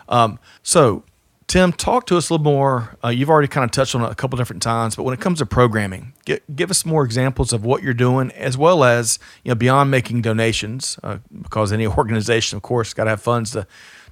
[0.08, 1.04] Um, so,
[1.48, 2.98] Tim, talk to us a little more.
[3.04, 5.20] Uh, you've already kind of touched on it a couple different times, but when it
[5.20, 9.20] comes to programming, get, give us more examples of what you're doing, as well as
[9.44, 13.52] you know beyond making donations, uh, because any organization, of course, got to have funds
[13.52, 13.68] to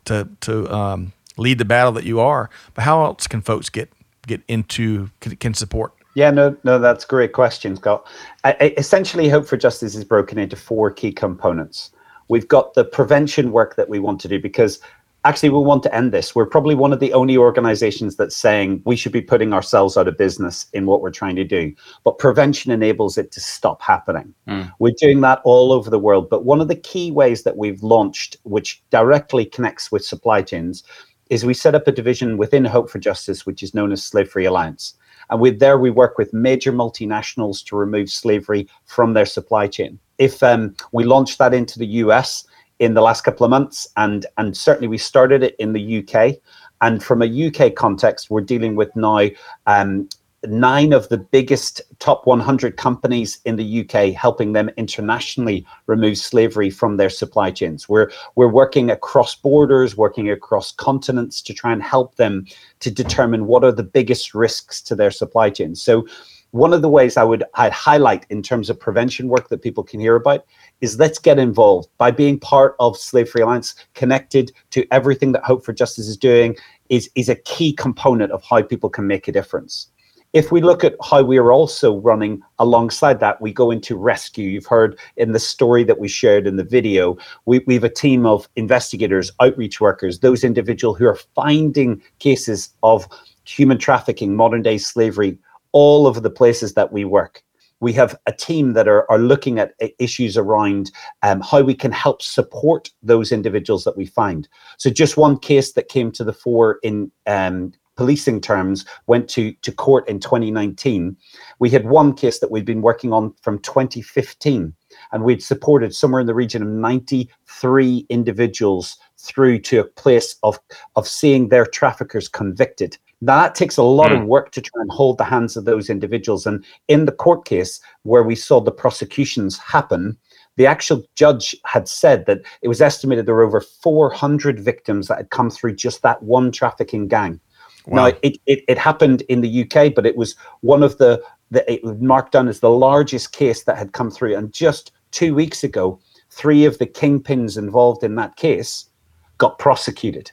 [0.06, 2.50] to to um, lead the battle that you are.
[2.74, 3.92] But how else can folks get
[4.28, 5.94] get into can, can support?
[6.14, 8.08] Yeah, no, no, that's a great question, Scott.
[8.44, 11.92] I, I, essentially, Hope for Justice is broken into four key components.
[12.28, 14.80] We've got the prevention work that we want to do because
[15.26, 16.34] actually we want to end this.
[16.34, 20.08] We're probably one of the only organizations that's saying we should be putting ourselves out
[20.08, 21.74] of business in what we're trying to do.
[22.04, 24.34] But prevention enables it to stop happening.
[24.48, 24.72] Mm.
[24.80, 26.30] We're doing that all over the world.
[26.30, 30.84] But one of the key ways that we've launched, which directly connects with supply chains,
[31.30, 34.30] is we set up a division within Hope for Justice, which is known as Slave
[34.30, 34.96] Free Alliance.
[35.30, 40.00] And with there, we work with major multinationals to remove slavery from their supply chain.
[40.18, 42.46] If um, we launched that into the US
[42.80, 46.36] in the last couple of months, and and certainly we started it in the UK.
[46.82, 49.30] And from a UK context, we're dealing with now
[49.66, 50.08] um,
[50.46, 56.70] nine of the biggest top 100 companies in the UK, helping them internationally remove slavery
[56.70, 57.90] from their supply chains.
[57.90, 62.46] We're we're working across borders, working across continents to try and help them
[62.82, 65.82] to determine what are the biggest risks to their supply chains.
[65.82, 66.06] So
[66.52, 69.84] one of the ways I would I'd highlight in terms of prevention work that people
[69.84, 70.46] can hear about
[70.82, 75.44] is let's get involved by being part of Slave Free Alliance, connected to everything that
[75.44, 76.56] Hope for Justice is doing
[76.90, 79.90] is, is a key component of how people can make a difference.
[80.34, 84.50] If we look at how we are also running alongside that, we go into rescue.
[84.50, 87.90] You've heard in the story that we shared in the video, we, we have a
[87.90, 93.08] team of investigators, outreach workers, those individuals who are finding cases of
[93.46, 95.38] human trafficking, modern day slavery,
[95.72, 97.44] all over the places that we work
[97.80, 101.92] we have a team that are, are looking at issues around um, how we can
[101.92, 104.48] help support those individuals that we find.
[104.78, 109.52] So, just one case that came to the fore in um, policing terms went to,
[109.54, 111.18] to court in 2019.
[111.60, 114.74] We had one case that we'd been working on from 2015,
[115.12, 120.60] and we'd supported somewhere in the region of 93 individuals through to a place of,
[120.96, 122.98] of seeing their traffickers convicted.
[123.20, 124.22] Now, that takes a lot mm.
[124.22, 126.46] of work to try and hold the hands of those individuals.
[126.46, 130.18] And in the court case where we saw the prosecutions happen,
[130.58, 135.18] the actual judge had said that it was estimated there were over 400 victims that
[135.18, 137.40] had come through just that one trafficking gang.
[137.88, 138.08] Wow.
[138.10, 141.70] Now, it, it, it happened in the UK, but it was one of the, the
[141.72, 144.36] it was marked down as the largest case that had come through.
[144.36, 148.90] And just two weeks ago, three of the kingpins involved in that case
[149.38, 150.32] got prosecuted.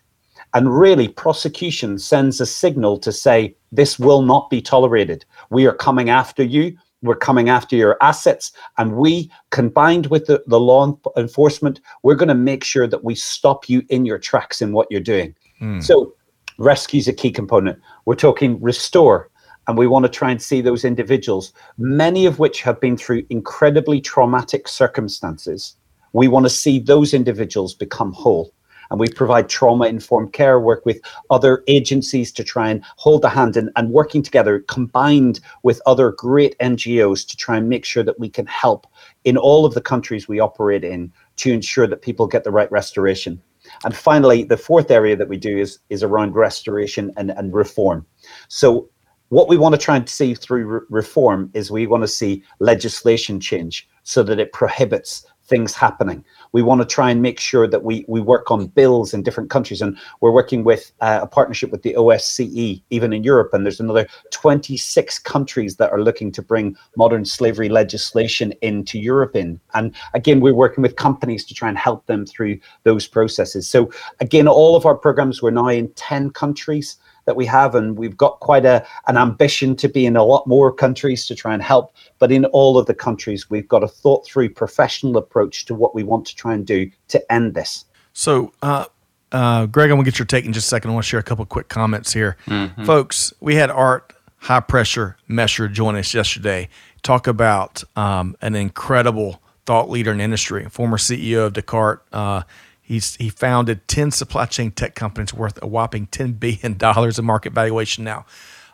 [0.53, 5.25] And really, prosecution sends a signal to say, this will not be tolerated.
[5.51, 6.77] We are coming after you.
[7.03, 8.53] We're coming after your assets.
[8.79, 13.15] And we, combined with the, the law enforcement, we're going to make sure that we
[13.15, 15.35] stop you in your tracks in what you're doing.
[15.61, 15.83] Mm.
[15.83, 16.15] So
[16.59, 17.81] Rescue is a key component.
[18.05, 19.29] We're talking restore,
[19.67, 23.25] and we want to try and see those individuals, many of which have been through
[23.29, 25.75] incredibly traumatic circumstances.
[26.13, 28.55] We want to see those individuals become whole.
[28.91, 33.31] And we provide trauma informed care, work with other agencies to try and hold the
[33.31, 38.05] hand and, and working together, combined with other great NGOs to try and make sure
[38.05, 38.87] that we can help
[39.25, 42.71] in all of the countries we operate in to ensure that people get the right
[42.71, 43.43] restoration.
[43.85, 48.07] And finally, the fourth area that we do is, is around restoration and, and reform.
[48.49, 48.89] So
[49.35, 52.43] what we want to try and see through re- reform is we want to see
[52.61, 56.25] legislation change so that it prohibits things happening.
[56.53, 59.51] We want to try and make sure that we we work on bills in different
[59.51, 63.53] countries, and we're working with uh, a partnership with the OSCE, even in Europe.
[63.53, 69.35] And there's another 26 countries that are looking to bring modern slavery legislation into Europe.
[69.35, 73.69] In and again, we're working with companies to try and help them through those processes.
[73.69, 77.97] So again, all of our programs we're now in 10 countries that we have, and
[77.97, 81.55] we've got quite a an ambition to be in a lot more countries to try
[81.55, 81.95] and help.
[82.19, 85.95] But in all of the countries, we've got a thought through professional approach to what
[85.95, 87.85] we want to try and do to end this.
[88.13, 88.87] So, uh,
[89.33, 90.91] uh, Greg, I'm gonna get your take in just a second.
[90.91, 92.85] I want to share a couple quick comments here, mm-hmm.
[92.85, 93.33] folks.
[93.41, 96.69] We had Art High Pressure Mesher join us yesterday.
[97.03, 102.03] Talk about um, an incredible thought leader in industry, former CEO of Descartes.
[102.13, 102.43] Uh,
[102.85, 107.25] he's he founded ten supply chain tech companies worth a whopping ten billion dollars in
[107.25, 108.25] market valuation now.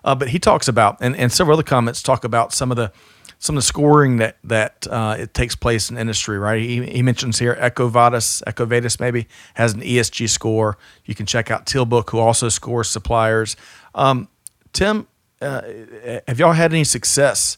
[0.05, 2.93] Uh, but he talks about and, and several other comments talk about some of the
[3.39, 6.39] some of the scoring that that uh, it takes place in industry.
[6.39, 6.61] Right?
[6.61, 10.77] He, he mentions here EcoVadis, EcoVadis maybe has an ESG score.
[11.07, 13.57] You can check out Tealbook, who also scores suppliers.
[13.95, 14.29] Um,
[14.73, 15.09] Tim,
[15.41, 15.63] uh,
[16.29, 17.57] have y'all had any success?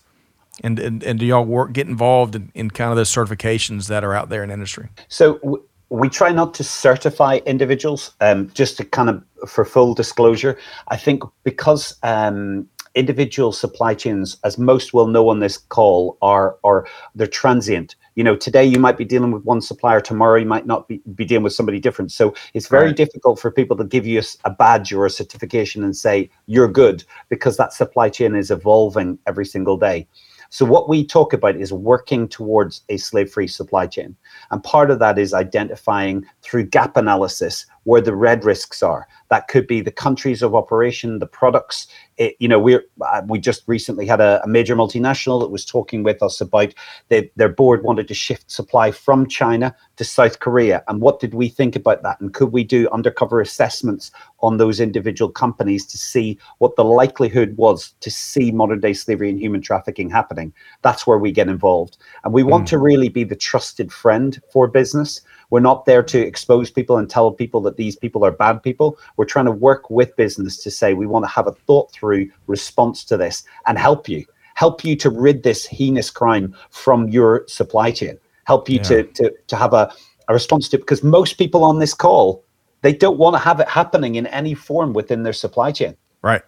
[0.62, 4.04] And, and, and do y'all work get involved in, in kind of those certifications that
[4.04, 4.90] are out there in industry?
[5.08, 10.56] So we try not to certify individuals, um, just to kind of for full disclosure.
[10.88, 16.56] I think because um, individual supply chains, as most will know on this call, are
[16.64, 17.94] are they're transient.
[18.14, 21.02] You know, today you might be dealing with one supplier, tomorrow you might not be,
[21.14, 22.10] be dealing with somebody different.
[22.10, 22.96] So it's very right.
[22.96, 26.68] difficult for people to give you a, a badge or a certification and say you're
[26.68, 30.06] good because that supply chain is evolving every single day.
[30.52, 34.14] So what we talk about is working towards a slave-free supply chain.
[34.50, 39.08] And part of that is identifying through gap analysis where the red risks are.
[39.28, 41.86] That could be the countries of operation, the products.
[42.18, 45.64] It, you know, we uh, we just recently had a, a, major multinational that was
[45.64, 46.74] talking with us about
[47.08, 51.32] they, their board wanted to shift supply from China to South Korea, and what did
[51.32, 52.20] we think about that?
[52.20, 57.56] And could we do undercover assessments on those individual companies to see what the likelihood
[57.56, 60.52] was to see modern day slavery and human trafficking happening?
[60.82, 62.70] That's where we get involved, and we want mm.
[62.70, 65.22] to really be the trusted friend for business.
[65.52, 68.98] We're not there to expose people and tell people that these people are bad people.
[69.18, 72.30] We're trying to work with business to say we want to have a thought through
[72.46, 77.46] response to this and help you, help you to rid this heinous crime from your
[77.48, 78.82] supply chain, help you yeah.
[78.82, 79.92] to, to, to have a,
[80.28, 80.80] a response to it.
[80.80, 82.42] Because most people on this call,
[82.80, 85.94] they don't want to have it happening in any form within their supply chain.
[86.22, 86.40] Right.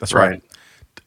[0.00, 0.30] That's right.
[0.30, 0.42] right.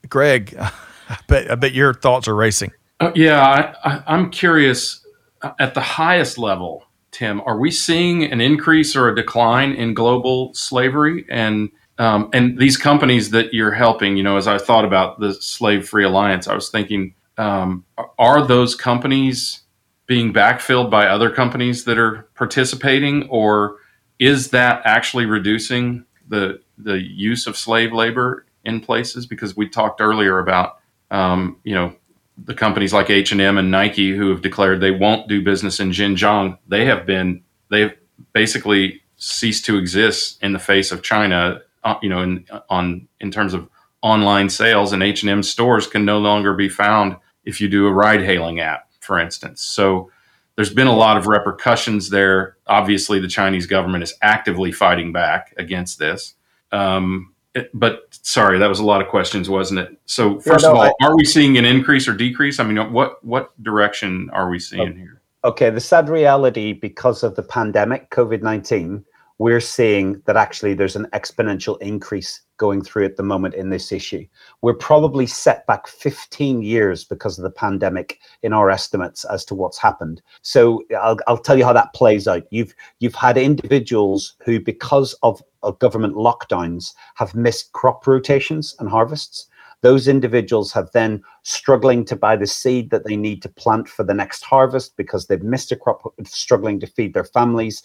[0.07, 0.55] Greg,
[1.09, 2.71] I bet, I bet your thoughts are racing.
[3.01, 5.05] Uh, yeah, I, I, I'm curious
[5.41, 9.93] uh, at the highest level Tim, are we seeing an increase or a decline in
[9.93, 11.25] global slavery?
[11.29, 15.33] And um, and these companies that you're helping, you know, as I thought about the
[15.35, 17.85] Slave Free Alliance, I was thinking, um,
[18.17, 19.61] are those companies
[20.07, 23.77] being backfilled by other companies that are participating, or
[24.19, 29.25] is that actually reducing the the use of slave labor in places?
[29.25, 30.79] Because we talked earlier about,
[31.11, 31.93] um, you know,
[32.37, 36.57] the companies like H&M and Nike who have declared they won't do business in Xinjiang,
[36.67, 37.93] they have been they've
[38.33, 43.31] basically ceased to exist in the face of China, uh, you know, in on in
[43.31, 43.69] terms of
[44.01, 47.15] online sales and H&M stores can no longer be found
[47.45, 49.61] if you do a ride hailing app, for instance.
[49.61, 50.11] So
[50.55, 52.57] there's been a lot of repercussions there.
[52.67, 56.33] Obviously, the Chinese government is actively fighting back against this.
[56.71, 57.33] Um,
[57.73, 59.99] but sorry, that was a lot of questions, wasn't it?
[60.05, 62.59] So first no, of all, I, are we seeing an increase or decrease?
[62.59, 64.97] I mean, uh, what what direction are we seeing okay.
[64.97, 65.21] here?
[65.43, 69.03] Okay, the sad reality because of the pandemic, COVID nineteen,
[69.37, 73.91] we're seeing that actually there's an exponential increase going through at the moment in this
[73.91, 74.23] issue.
[74.61, 79.55] We're probably set back 15 years because of the pandemic in our estimates as to
[79.55, 80.21] what's happened.
[80.43, 82.43] So I'll, I'll tell you how that plays out.
[82.51, 88.87] You've you've had individuals who, because of, of government lockdowns, have missed crop rotations and
[88.87, 89.47] harvests
[89.81, 94.03] those individuals have then struggling to buy the seed that they need to plant for
[94.03, 97.81] the next harvest because they've missed a crop struggling to feed their families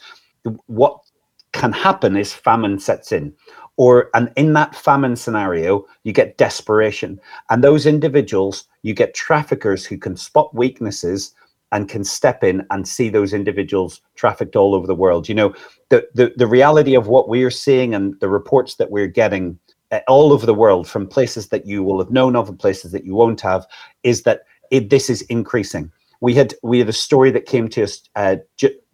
[0.66, 0.98] what
[1.52, 3.32] can happen is famine sets in
[3.76, 7.20] or and in that famine scenario you get desperation.
[7.50, 11.34] And those individuals you get traffickers who can spot weaknesses
[11.72, 15.28] and can step in and see those individuals trafficked all over the world.
[15.28, 15.54] You know
[15.88, 19.58] the the, the reality of what we're seeing and the reports that we're getting
[19.92, 22.92] uh, all over the world from places that you will have known of and places
[22.92, 23.66] that you won't have
[24.02, 25.92] is that it, this is increasing.
[26.20, 28.36] We had we had a story that came to us uh,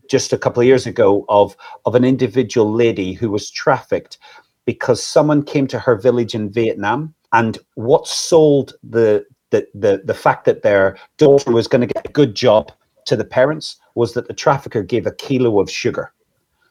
[0.09, 4.18] just a couple of years ago of of an individual lady who was trafficked
[4.64, 10.14] because someone came to her village in Vietnam and what sold the the the, the
[10.14, 12.72] fact that their daughter was going to get a good job
[13.07, 16.12] to the parents was that the trafficker gave a kilo of sugar.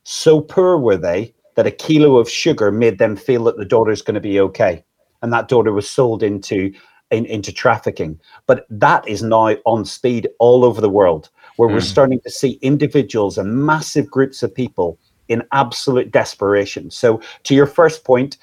[0.04, 3.91] So poor were they that a kilo of sugar made them feel that the daughter
[3.91, 4.84] is going to be okay.
[5.22, 6.74] And that daughter was sold into
[7.11, 8.20] in, into trafficking.
[8.47, 11.74] But that is now on speed all over the world, where mm.
[11.74, 14.97] we're starting to see individuals and massive groups of people
[15.32, 16.91] in absolute desperation.
[16.91, 18.38] So, to your first point,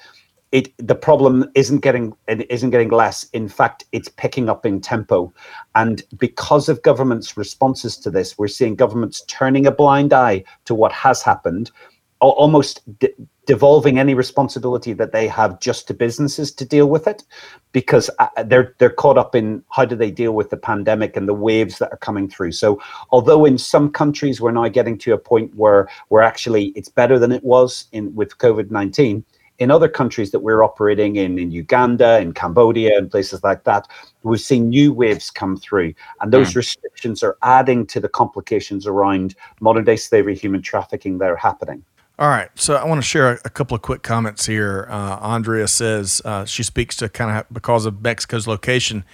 [0.51, 3.25] it the problem isn't getting it isn't getting less.
[3.33, 5.31] In fact, it's picking up in tempo,
[5.75, 10.73] and because of governments' responses to this, we're seeing governments turning a blind eye to
[10.73, 11.71] what has happened
[12.19, 13.13] almost de-
[13.45, 17.23] devolving any responsibility that they have just to businesses to deal with it
[17.71, 21.27] because uh, they're they're caught up in how do they deal with the pandemic and
[21.27, 25.13] the waves that are coming through so although in some countries we're now getting to
[25.13, 29.23] a point where we're actually it's better than it was in with covid-19
[29.59, 33.85] in other countries that we're operating in, in Uganda, in Cambodia, and places like that,
[34.23, 35.93] we've seen new waves come through.
[36.21, 36.55] And those mm.
[36.55, 41.83] restrictions are adding to the complications around modern day slavery, human trafficking that are happening.
[42.19, 42.49] All right.
[42.55, 44.87] So I want to share a, couple of quick comments here.
[44.89, 49.05] Uh, Andrea says uh, she speaks to kind of because of Mexico's location,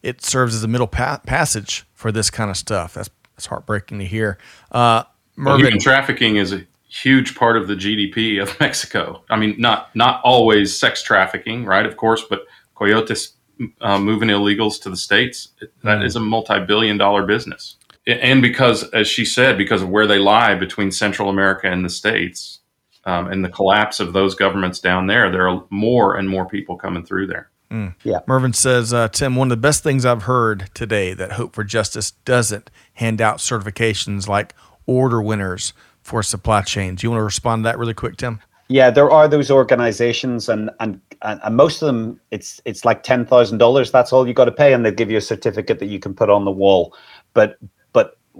[0.00, 2.94] it serves as a middle pa- passage for this kind of stuff.
[2.94, 4.38] That's, that's heartbreaking to hear.
[4.70, 5.02] Uh,
[5.34, 9.24] Mervin, well, human trafficking is a huge part of the GDP of Mexico.
[9.28, 11.84] I mean, not not always sex trafficking, right?
[11.84, 12.46] Of course, but
[12.76, 13.34] coyotes
[13.80, 15.48] uh, moving illegals to the states
[15.82, 16.04] that mm.
[16.04, 17.76] is a multi-billion dollar business
[18.06, 21.90] and because, as she said, because of where they lie between Central America and the
[21.90, 22.60] states,
[23.04, 26.76] um, and the collapse of those governments down there, there are more and more people
[26.76, 27.50] coming through there.
[27.70, 27.94] Mm.
[28.04, 28.20] Yeah.
[28.26, 31.64] Mervin says, uh, Tim, one of the best things I've heard today that Hope for
[31.64, 34.54] Justice doesn't hand out certifications like
[34.86, 35.72] order winners
[36.02, 37.02] for supply chains.
[37.02, 38.40] You want to respond to that really quick, Tim?
[38.68, 43.26] Yeah, there are those organizations, and and and, most of them, it's it's like ten
[43.26, 43.90] thousand dollars.
[43.90, 46.14] That's all you got to pay, and they give you a certificate that you can
[46.14, 46.96] put on the wall.
[47.34, 47.58] But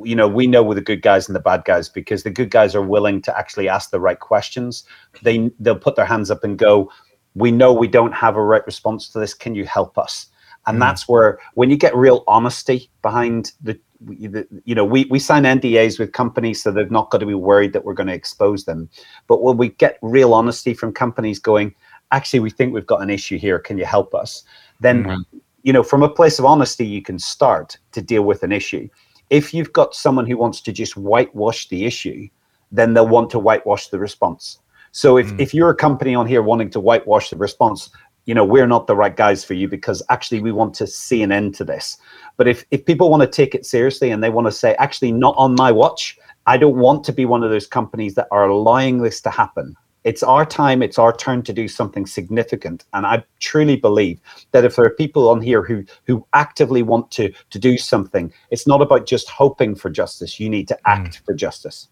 [0.05, 2.51] you know we know we're the good guys and the bad guys because the good
[2.51, 4.84] guys are willing to actually ask the right questions.
[5.22, 6.90] They they'll put their hands up and go
[7.34, 9.34] we know we don't have a right response to this.
[9.34, 10.26] Can you help us?
[10.66, 10.80] And mm.
[10.80, 15.45] that's where when you get real honesty behind the, the, you know we, we sign
[15.45, 18.64] ndas with companies so they've not got to be worried that we're going to expose
[18.64, 18.88] them.
[19.26, 21.74] But when we get real honesty from companies going
[22.11, 23.59] actually we think we've got an issue here.
[23.59, 24.45] Can you help us?
[24.80, 25.24] Then mm.
[25.62, 28.88] you know from a place of honesty you can start to deal with an issue
[29.33, 32.28] if you've got someone who wants to just whitewash the issue,
[32.70, 34.59] then they'll want to whitewash the response.
[34.93, 35.41] So if, mm.
[35.41, 37.89] if you're a company on here wanting to whitewash the response,
[38.26, 41.22] you know, we're not the right guys for you because actually we want to see
[41.22, 41.97] an end to this.
[42.37, 45.12] But if, if people want to take it seriously and they want to say, actually,
[45.12, 48.47] not on my watch, I don't want to be one of those companies that are
[48.47, 49.74] allowing this to happen
[50.05, 52.84] it's our time it's our turn to do something significant.
[52.92, 54.20] And i truly believe
[54.53, 58.32] that if there are people on here who who actively want to to do something
[58.50, 60.40] it's not about just hoping for justice.
[60.40, 60.90] You need to hmm.
[60.90, 61.24] act mm.
[61.24, 61.88] for justice.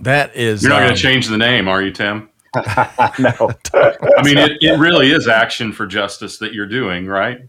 [0.00, 2.30] That is you're not um, going to change the name are you tim?
[3.18, 3.50] No.
[3.74, 7.40] I mean it, it really is action for justice that you're doing right?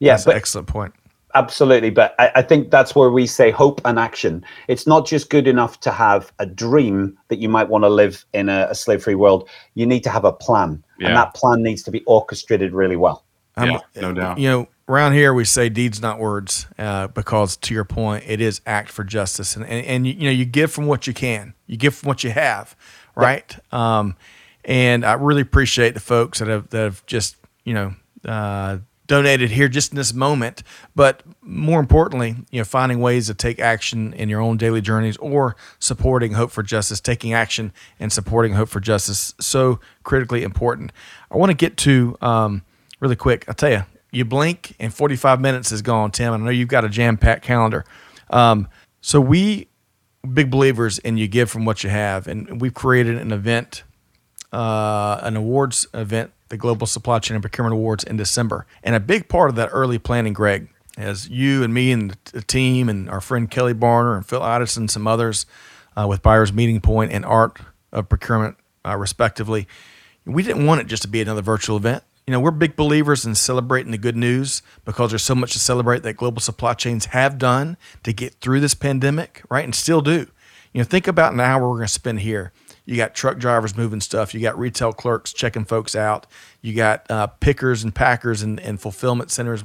[0.00, 0.94] Yes yeah, excellent point
[1.34, 4.44] Absolutely, but I, I, think that's where we say hope and action.
[4.68, 8.26] It's not just good enough to have a dream that you might want to live
[8.34, 9.48] in a, a slave-free world.
[9.74, 11.08] You need to have a plan, yeah.
[11.08, 13.24] and that plan needs to be orchestrated really well.
[13.56, 14.38] Yeah, no doubt.
[14.38, 18.42] You know, around here we say deeds, not words, uh, because to your point, it
[18.42, 21.14] is act for justice, and and, and you, you, know you give from what you
[21.14, 22.76] can, you give from what you have,
[23.14, 23.56] right?
[23.72, 23.98] Yeah.
[23.98, 24.16] Um,
[24.64, 27.94] and I really appreciate the folks that have that have just you know.
[28.22, 28.78] Uh,
[29.12, 30.62] donated here just in this moment,
[30.96, 35.18] but more importantly, you know, finding ways to take action in your own daily journeys
[35.18, 40.92] or supporting Hope for Justice, taking action and supporting Hope for Justice, so critically important.
[41.30, 42.62] I want to get to um,
[43.00, 43.44] really quick.
[43.48, 43.82] I'll tell you,
[44.12, 46.32] you blink and 45 minutes is gone, Tim.
[46.32, 47.84] I know you've got a jam packed calendar.
[48.30, 48.66] Um,
[49.02, 49.68] so we
[50.32, 53.82] big believers in you give from what you have, and we've created an event,
[54.54, 58.66] uh, an awards event the Global Supply Chain and Procurement Awards in December.
[58.82, 62.42] And a big part of that early planning, Greg, as you and me and the
[62.42, 65.46] team and our friend Kelly Barner and Phil Ideson and some others
[65.96, 67.58] uh, with Buyers Meeting Point and Art
[67.90, 69.66] of Procurement, uh, respectively,
[70.26, 72.04] we didn't want it just to be another virtual event.
[72.26, 75.58] You know, we're big believers in celebrating the good news because there's so much to
[75.58, 79.64] celebrate that global supply chains have done to get through this pandemic, right?
[79.64, 80.26] And still do.
[80.74, 82.52] You know, think about an hour we're going to spend here
[82.84, 84.34] you got truck drivers moving stuff.
[84.34, 86.26] You got retail clerks checking folks out.
[86.60, 89.62] You got uh, pickers and packers and, and fulfillment centers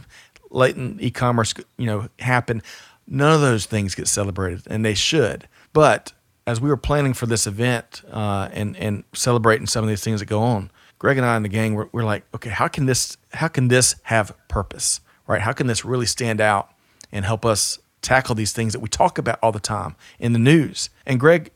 [0.49, 2.61] letting e-commerce you know happen.
[3.07, 5.47] None of those things get celebrated, and they should.
[5.73, 6.13] But
[6.45, 10.19] as we were planning for this event uh, and and celebrating some of these things
[10.19, 12.85] that go on, Greg and I and the gang we're, we're like, okay, how can
[12.85, 15.41] this how can this have purpose, right?
[15.41, 16.71] How can this really stand out
[17.11, 20.39] and help us tackle these things that we talk about all the time in the
[20.39, 20.89] news?
[21.05, 21.51] And Greg,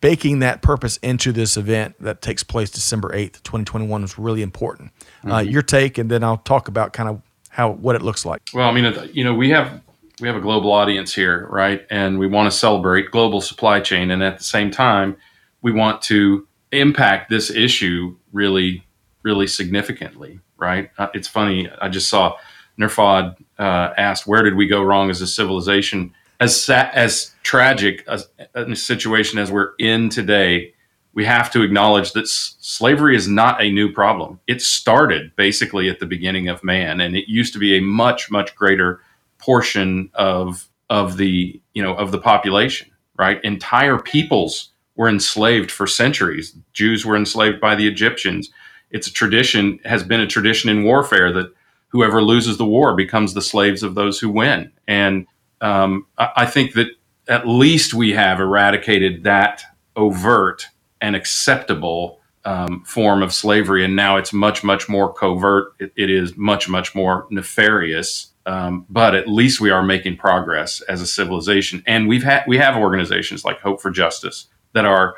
[0.00, 4.92] baking that purpose into this event that takes place December 8th, 2021 is really important.
[4.96, 5.32] Uh, mm-hmm.
[5.32, 8.42] Uh, your take, and then I'll talk about kind of how what it looks like.
[8.52, 9.80] Well, I mean, you know, we have
[10.20, 11.84] we have a global audience here, right?
[11.90, 15.16] And we want to celebrate global supply chain, and at the same time,
[15.62, 18.84] we want to impact this issue really,
[19.22, 20.90] really significantly, right?
[20.98, 21.70] Uh, it's funny.
[21.80, 22.36] I just saw
[22.78, 28.20] Nerfad uh, asked, "Where did we go wrong as a civilization?" As as tragic a,
[28.54, 30.72] a situation as we're in today,
[31.14, 34.40] we have to acknowledge that s- slavery is not a new problem.
[34.46, 38.30] It started basically at the beginning of man, and it used to be a much,
[38.30, 39.00] much greater
[39.38, 42.90] portion of of the you know of the population.
[43.16, 46.56] Right, entire peoples were enslaved for centuries.
[46.72, 48.50] Jews were enslaved by the Egyptians.
[48.90, 51.52] It's a tradition, has been a tradition in warfare that
[51.88, 54.70] whoever loses the war becomes the slaves of those who win.
[54.86, 55.26] And
[55.60, 56.88] um, I, I think that
[57.28, 59.62] at least we have eradicated that
[59.96, 60.66] overt
[61.00, 63.84] and acceptable um, form of slavery.
[63.84, 65.74] And now it's much, much more covert.
[65.78, 68.32] it, it is much, much more nefarious.
[68.46, 71.82] Um, but at least we are making progress as a civilization.
[71.86, 75.14] And we've had we have organizations like Hope for Justice that are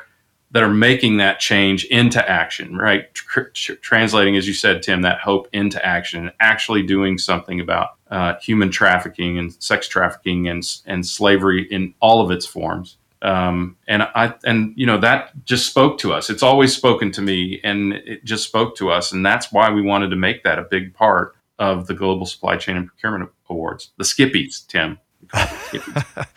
[0.51, 3.13] that are making that change into action, right?
[3.13, 7.59] Tr- tr- translating, as you said, Tim, that hope into action, and actually doing something
[7.59, 12.97] about uh, human trafficking and sex trafficking and and slavery in all of its forms.
[13.21, 16.29] Um, and I and you know that just spoke to us.
[16.29, 19.81] It's always spoken to me, and it just spoke to us, and that's why we
[19.81, 23.91] wanted to make that a big part of the Global Supply Chain and Procurement Awards,
[23.97, 24.99] the Skippies, Tim.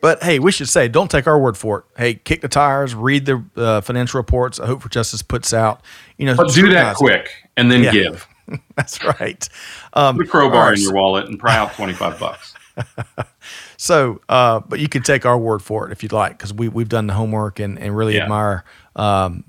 [0.00, 1.84] But hey, we should say, don't take our word for it.
[1.96, 4.58] Hey, kick the tires, read the uh, financial reports.
[4.58, 5.82] I Hope for Justice puts out.
[6.16, 7.92] You know, but do that quick and then yeah.
[7.92, 8.26] give.
[8.76, 9.48] That's right.
[9.92, 12.54] Um, a crowbar in your wallet and pry out twenty five bucks.
[13.76, 16.68] so, uh, but you can take our word for it if you'd like, because we
[16.68, 18.22] we've done the homework and and really yeah.
[18.22, 18.64] admire
[18.96, 19.44] um,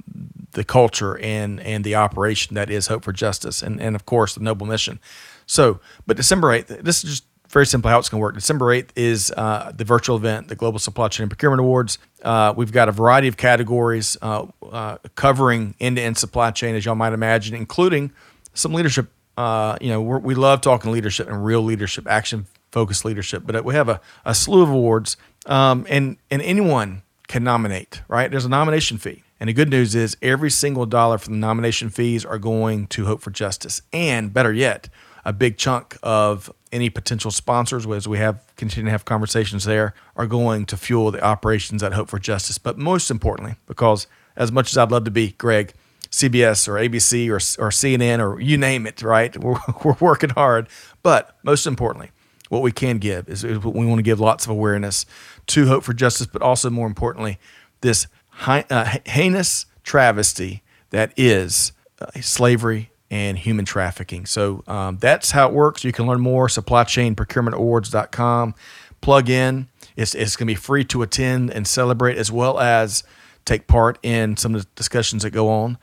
[0.51, 4.35] the culture and and the operation that is Hope for Justice and and of course
[4.35, 4.99] the noble mission.
[5.45, 8.33] So, but December eighth, this is just very simply how it's going to work.
[8.33, 11.97] December 8th is uh, the virtual event, the Global Supply Chain and Procurement Awards.
[12.23, 16.75] Uh, we've got a variety of categories uh, uh covering end to end supply chain,
[16.75, 18.11] as y'all might imagine, including
[18.53, 19.11] some leadership.
[19.37, 23.73] Uh, you know, we love talking leadership and real leadership, action focused leadership, but we
[23.73, 28.29] have a, a slew of awards, um, and, and anyone can nominate, right?
[28.29, 29.23] There's a nomination fee.
[29.39, 33.05] And the good news is every single dollar from the nomination fees are going to
[33.05, 33.81] Hope for Justice.
[33.91, 34.87] And better yet,
[35.25, 39.93] a big chunk of any potential sponsors, as we have continue to have conversations there,
[40.15, 42.57] are going to fuel the operations at Hope for Justice.
[42.57, 45.73] But most importantly, because as much as I'd love to be Greg,
[46.11, 49.35] CBS or ABC or, or CNN or you name it, right?
[49.41, 50.67] We're, we're working hard.
[51.03, 52.11] But most importantly,
[52.49, 55.05] what we can give is, we want to give lots of awareness
[55.47, 57.39] to Hope for Justice, but also more importantly,
[57.79, 58.07] this
[58.45, 64.25] uh, heinous travesty that is uh, slavery and human trafficking.
[64.25, 65.83] So um, that's how it works.
[65.83, 68.55] You can learn more, supplychainprocurementawards.com.
[68.99, 69.67] Plug in.
[69.95, 73.03] It's, it's going to be free to attend and celebrate as well as
[73.45, 75.77] take part in some of the discussions that go on.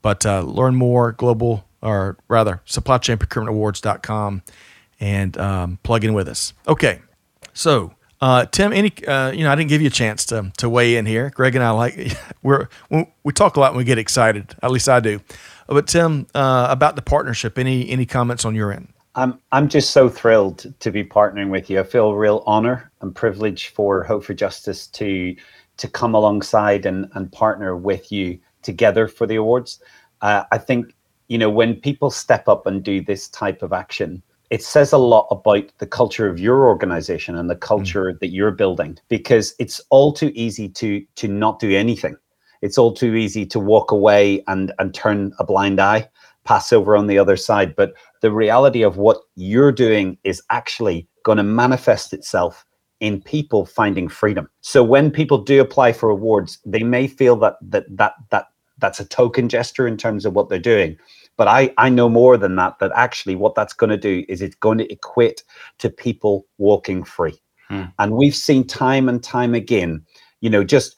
[0.00, 4.42] But uh, learn more, global, or rather, supplychainprocurementawards.com
[4.98, 6.52] and um, plug in with us.
[6.66, 7.00] Okay.
[7.52, 10.68] So, uh, Tim, any uh, you know, I didn't give you a chance to to
[10.68, 11.30] weigh in here.
[11.30, 12.68] Greg and I like we're
[13.22, 14.54] we talk a lot when we get excited.
[14.62, 15.20] At least I do.
[15.66, 18.88] But Tim, uh, about the partnership, any any comments on your end?
[19.14, 21.80] I'm I'm just so thrilled to be partnering with you.
[21.80, 25.36] I feel real honor and privilege for Hope for Justice to
[25.82, 29.80] to come alongside and and partner with you together for the awards.
[30.20, 30.94] Uh, I think
[31.26, 34.98] you know when people step up and do this type of action, it says a
[34.98, 38.20] lot about the culture of your organization and the culture mm.
[38.20, 42.16] that you're building because it's all too easy to to not do anything
[42.60, 46.08] it's all too easy to walk away and and turn a blind eye
[46.44, 51.08] pass over on the other side but the reality of what you're doing is actually
[51.24, 52.66] going to manifest itself
[53.02, 54.48] in people finding freedom.
[54.60, 58.46] So when people do apply for awards they may feel that that that that
[58.78, 60.96] that's a token gesture in terms of what they're doing.
[61.36, 64.40] But i i know more than that that actually what that's going to do is
[64.40, 65.44] it's going to equate
[65.78, 67.38] to people walking free.
[67.68, 67.84] Hmm.
[67.98, 70.04] and we've seen time and time again
[70.40, 70.96] you know just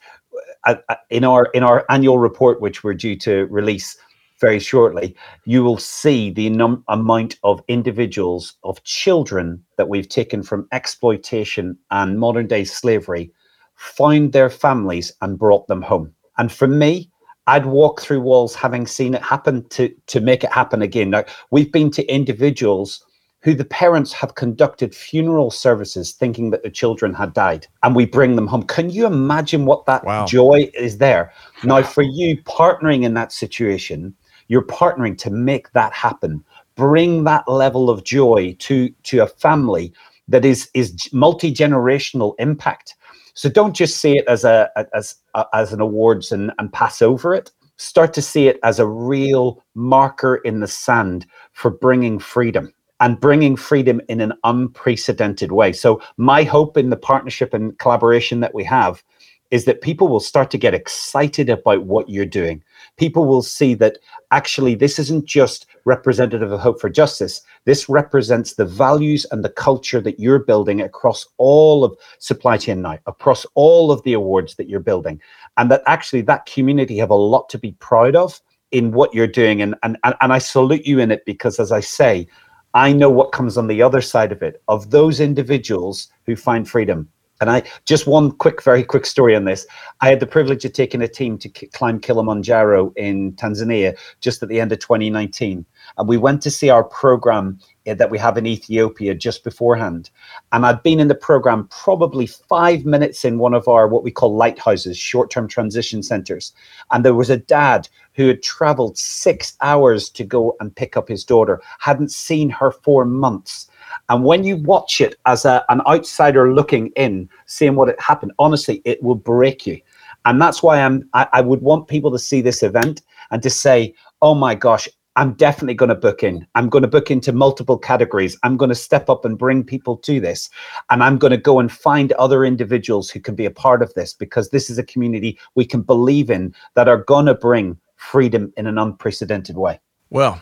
[1.09, 3.97] in our in our annual report, which we're due to release
[4.45, 5.15] very shortly,
[5.45, 11.75] you will see the num- amount of individuals of children that we've taken from exploitation
[11.89, 13.31] and modern day slavery,
[13.73, 16.13] found their families and brought them home.
[16.37, 17.09] And for me,
[17.47, 21.09] I'd walk through walls having seen it happen to to make it happen again.
[21.09, 23.03] Now we've been to individuals
[23.41, 28.05] who the parents have conducted funeral services thinking that the children had died and we
[28.05, 30.25] bring them home can you imagine what that wow.
[30.25, 31.31] joy is there
[31.63, 34.15] now for you partnering in that situation
[34.47, 36.43] you're partnering to make that happen
[36.75, 39.93] bring that level of joy to to a family
[40.27, 42.95] that is is multi-generational impact
[43.33, 45.15] so don't just see it as a as
[45.53, 49.63] as an awards and, and pass over it start to see it as a real
[49.73, 55.73] marker in the sand for bringing freedom and bringing freedom in an unprecedented way.
[55.73, 59.03] So, my hope in the partnership and collaboration that we have
[59.51, 62.63] is that people will start to get excited about what you're doing.
[62.97, 63.97] People will see that
[64.31, 67.41] actually this isn't just representative of Hope for Justice.
[67.65, 72.81] This represents the values and the culture that you're building across all of supply chain
[72.81, 75.21] now, across all of the awards that you're building.
[75.57, 78.41] And that actually that community have a lot to be proud of
[78.71, 79.61] in what you're doing.
[79.61, 82.27] And, and, and I salute you in it because, as I say,
[82.73, 86.67] I know what comes on the other side of it, of those individuals who find
[86.67, 87.09] freedom.
[87.41, 89.67] And I just one quick, very quick story on this.
[89.99, 94.47] I had the privilege of taking a team to climb Kilimanjaro in Tanzania just at
[94.47, 95.65] the end of 2019.
[95.97, 100.09] And we went to see our program eh, that we have in Ethiopia just beforehand.
[100.53, 104.11] And I'd been in the program probably five minutes in one of our what we
[104.11, 106.53] call lighthouses, short term transition centers.
[106.91, 111.09] And there was a dad who had traveled six hours to go and pick up
[111.09, 113.69] his daughter, hadn't seen her for months.
[114.09, 118.33] And when you watch it as a, an outsider looking in, seeing what it happened,
[118.39, 119.79] honestly, it will break you.
[120.25, 123.49] And that's why I'm, I, I would want people to see this event and to
[123.49, 124.87] say, oh my gosh,
[125.17, 126.45] I'm definitely going to book in.
[126.55, 128.37] I'm going to book into multiple categories.
[128.43, 130.49] I'm going to step up and bring people to this.
[130.89, 133.93] And I'm going to go and find other individuals who can be a part of
[133.93, 137.77] this because this is a community we can believe in that are going to bring
[137.95, 139.79] freedom in an unprecedented way.
[140.09, 140.41] Well,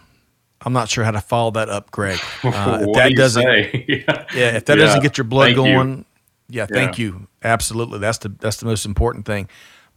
[0.63, 2.19] I'm not sure how to follow that up, Greg.
[2.43, 3.65] Uh, if that do doesn't, yeah.
[3.87, 4.55] yeah.
[4.55, 4.85] if that yeah.
[4.85, 6.05] doesn't get your blood thank going, you.
[6.49, 7.05] yeah, thank yeah.
[7.05, 7.27] you.
[7.41, 9.47] Absolutely, that's the that's the most important thing.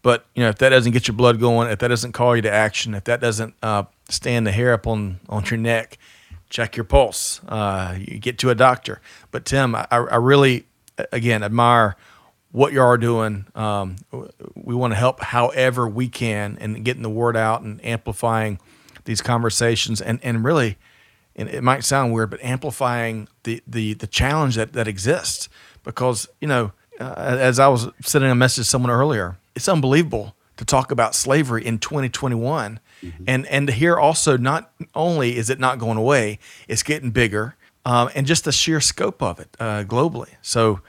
[0.03, 2.43] But you know, if that doesn't get your blood going, if that doesn't call you
[2.43, 5.99] to action, if that doesn't uh, stand the hair up on on your neck,
[6.51, 7.41] check your pulse.
[7.49, 9.01] Uh, you get to a doctor.
[9.31, 10.67] But Tim, I, I really,
[11.13, 11.97] again, admire
[12.53, 13.47] what you are doing.
[13.55, 13.97] Um,
[14.55, 18.61] we want to help however we can and getting the word out and amplifying
[19.07, 20.77] these conversations and, and really,
[21.35, 25.49] and it might sound weird, but amplifying the, the, the challenge that, that exists.
[25.83, 30.35] Because, you know, uh, as I was sending a message to someone earlier, it's unbelievable
[30.57, 33.25] to talk about slavery in 2021 mm-hmm.
[33.27, 37.57] and and to hear also not only is it not going away it's getting bigger
[37.85, 40.31] um, and just the sheer scope of it uh, globally.
[40.43, 40.81] So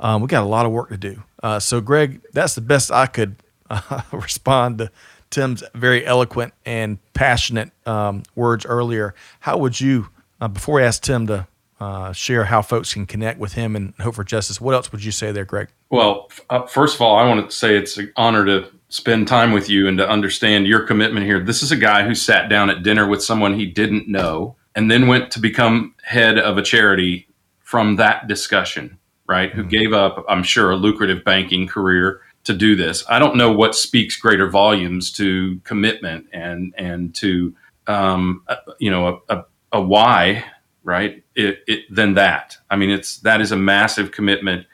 [0.00, 1.22] um, we got a lot of work to do.
[1.42, 3.36] Uh, so greg that's the best i could
[3.70, 4.90] uh, respond to
[5.36, 10.08] tim's very eloquent and passionate um, words earlier how would you
[10.40, 11.46] uh, before we ask tim to
[11.78, 15.04] uh, share how folks can connect with him and hope for justice what else would
[15.04, 18.12] you say there greg well, uh, first of all, I want to say it's an
[18.16, 21.40] honor to spend time with you and to understand your commitment here.
[21.40, 24.90] This is a guy who sat down at dinner with someone he didn't know and
[24.90, 27.28] then went to become head of a charity
[27.60, 29.50] from that discussion, right?
[29.50, 29.60] Mm-hmm.
[29.60, 33.04] Who gave up, I'm sure, a lucrative banking career to do this.
[33.08, 37.54] I don't know what speaks greater volumes to commitment and and to
[37.86, 38.44] um,
[38.78, 40.44] you know a, a, a why,
[40.82, 41.22] right?
[41.34, 42.56] It, it, than that.
[42.70, 44.66] I mean, it's that is a massive commitment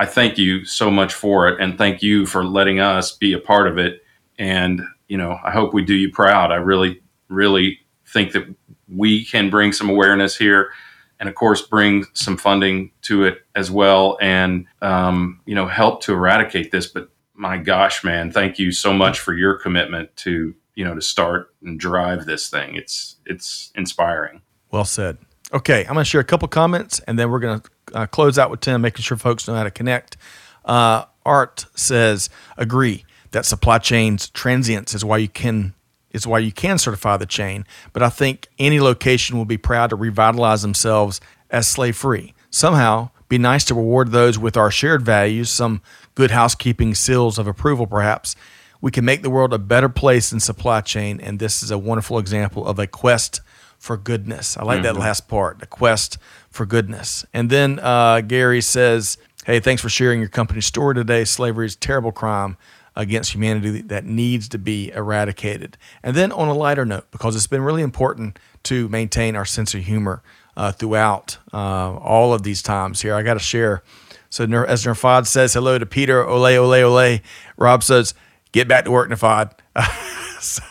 [0.00, 3.38] I thank you so much for it, and thank you for letting us be a
[3.38, 4.02] part of it.
[4.38, 6.50] And you know, I hope we do you proud.
[6.50, 8.46] I really, really think that
[8.88, 10.70] we can bring some awareness here,
[11.18, 16.00] and of course, bring some funding to it as well, and um, you know, help
[16.04, 16.86] to eradicate this.
[16.86, 17.10] But
[17.40, 21.54] my gosh, man, thank you so much for your commitment to you know to start
[21.64, 22.74] and drive this thing.
[22.76, 24.42] It's it's inspiring.
[24.70, 25.16] Well said.
[25.52, 28.38] Okay, I'm going to share a couple comments, and then we're going to uh, close
[28.38, 30.16] out with Tim, making sure folks know how to connect.
[30.64, 35.74] Uh, Art says, agree that supply chains transience is why you can
[36.10, 37.64] is why you can certify the chain.
[37.92, 42.34] But I think any location will be proud to revitalize themselves as slave free.
[42.50, 45.80] Somehow, be nice to reward those with our shared values, some
[46.14, 48.36] good housekeeping seals of approval, perhaps.
[48.80, 51.78] We can make the world a better place in supply chain, and this is a
[51.78, 53.40] wonderful example of a quest
[53.78, 54.56] for goodness.
[54.56, 54.84] I like mm-hmm.
[54.84, 56.18] that last part, the quest
[56.50, 57.24] for goodness.
[57.32, 61.24] And then uh, Gary says, Hey, thanks for sharing your company story today.
[61.24, 62.58] Slavery is a terrible crime
[62.94, 65.78] against humanity that needs to be eradicated.
[66.02, 69.74] And then, on a lighter note, because it's been really important to maintain our sense
[69.74, 70.22] of humor
[70.56, 73.82] uh, throughout uh, all of these times here, I got to share.
[74.30, 77.18] So, as Nerfad says hello to Peter, ole, ole, ole,
[77.56, 78.14] Rob says,
[78.52, 79.52] Get back to work, Nerfad.
[80.40, 80.62] so,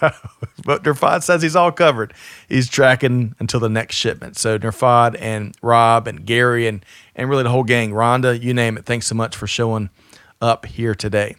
[0.65, 2.13] but Nerfad says he's all covered.
[2.49, 4.37] He's tracking until the next shipment.
[4.37, 6.85] So Nerfad and Rob and Gary and
[7.15, 8.85] and really the whole gang, Rhonda, you name it.
[8.85, 9.89] Thanks so much for showing
[10.41, 11.35] up here today.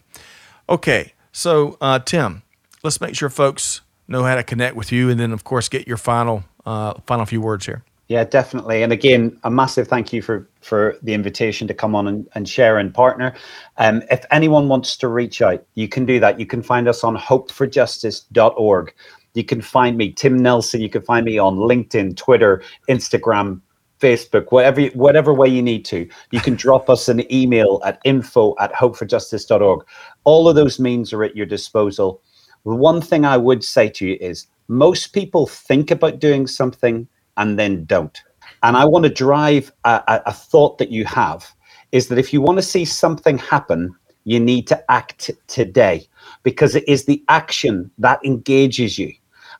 [0.68, 2.43] Okay, so uh, Tim,
[2.83, 5.87] let's make sure folks know how to connect with you, and then of course get
[5.87, 7.85] your final uh, final few words here.
[8.11, 8.83] Yeah, definitely.
[8.83, 12.49] And again, a massive thank you for for the invitation to come on and, and
[12.49, 13.37] share and partner.
[13.77, 16.41] Um, if anyone wants to reach out, you can do that.
[16.41, 18.95] You can find us on hopeforjustice.org.
[19.35, 20.81] You can find me, Tim Nelson.
[20.81, 23.61] You can find me on LinkedIn, Twitter, Instagram,
[24.01, 26.09] Facebook, whatever whatever way you need to.
[26.33, 29.87] You can drop us an email at info at hopeforjustice.org.
[30.25, 32.21] All of those means are at your disposal.
[32.65, 37.07] One thing I would say to you is most people think about doing something
[37.41, 38.22] and then don't.
[38.62, 41.51] And I want to drive a, a, thought that you have
[41.91, 46.07] is that if you want to see something happen, you need to act today
[46.43, 49.12] because it is the action that engages you.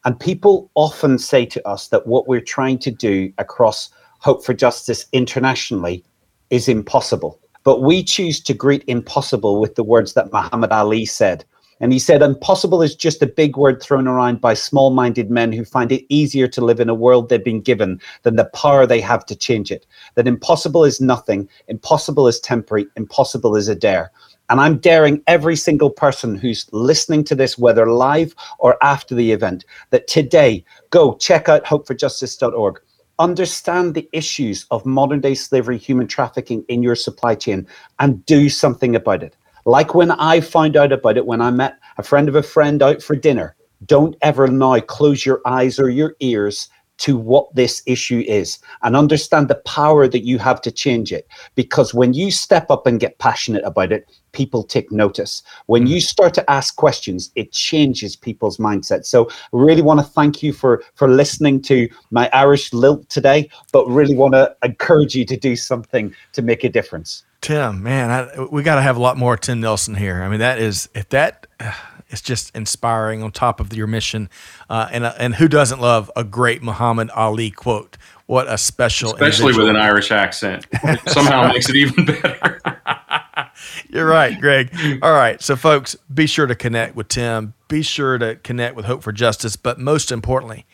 [0.05, 4.53] And people often say to us that what we're trying to do across Hope for
[4.53, 6.05] Justice internationally
[6.51, 7.41] is impossible.
[7.65, 11.45] But we choose to greet impossible with the words that Muhammad Ali said.
[11.81, 15.51] And he said, Impossible is just a big word thrown around by small minded men
[15.51, 18.87] who find it easier to live in a world they've been given than the power
[18.87, 19.87] they have to change it.
[20.15, 24.13] That impossible is nothing, impossible is temporary, impossible is a dare.
[24.51, 29.33] And I'm daring every single person who's listening to this, whether live or after the
[29.33, 32.81] event, that today go check out hopeforjustice.org.
[33.21, 37.67] Understand the issues of modern day slavery, human trafficking in your supply chain,
[38.01, 39.37] and do something about it.
[39.65, 42.83] Like when I found out about it, when I met a friend of a friend
[42.83, 43.57] out for dinner,
[43.87, 46.69] don't ever now close your eyes or your ears
[47.01, 51.27] to what this issue is and understand the power that you have to change it.
[51.55, 55.43] Because when you step up and get passionate about it, people take notice.
[55.65, 56.03] When you mm-hmm.
[56.03, 59.07] start to ask questions, it changes people's mindset.
[59.07, 63.89] So really want to thank you for for listening to my Irish lilt today, but
[63.89, 67.25] really want to encourage you to do something to make a difference.
[67.41, 70.23] Tim, man, I, we got to have a lot more Tim Nelson here.
[70.23, 71.47] I mean, that is if that
[72.09, 74.29] it's just inspiring on top of your mission.
[74.69, 77.97] Uh, and uh, and who doesn't love a great Muhammad Ali quote?
[78.27, 79.67] What a special, especially individual.
[79.67, 80.67] with an Irish accent,
[81.07, 82.61] somehow makes it even better.
[83.89, 84.73] You're right, Greg.
[85.03, 87.55] All right, so folks, be sure to connect with Tim.
[87.67, 90.65] Be sure to connect with Hope for Justice, but most importantly,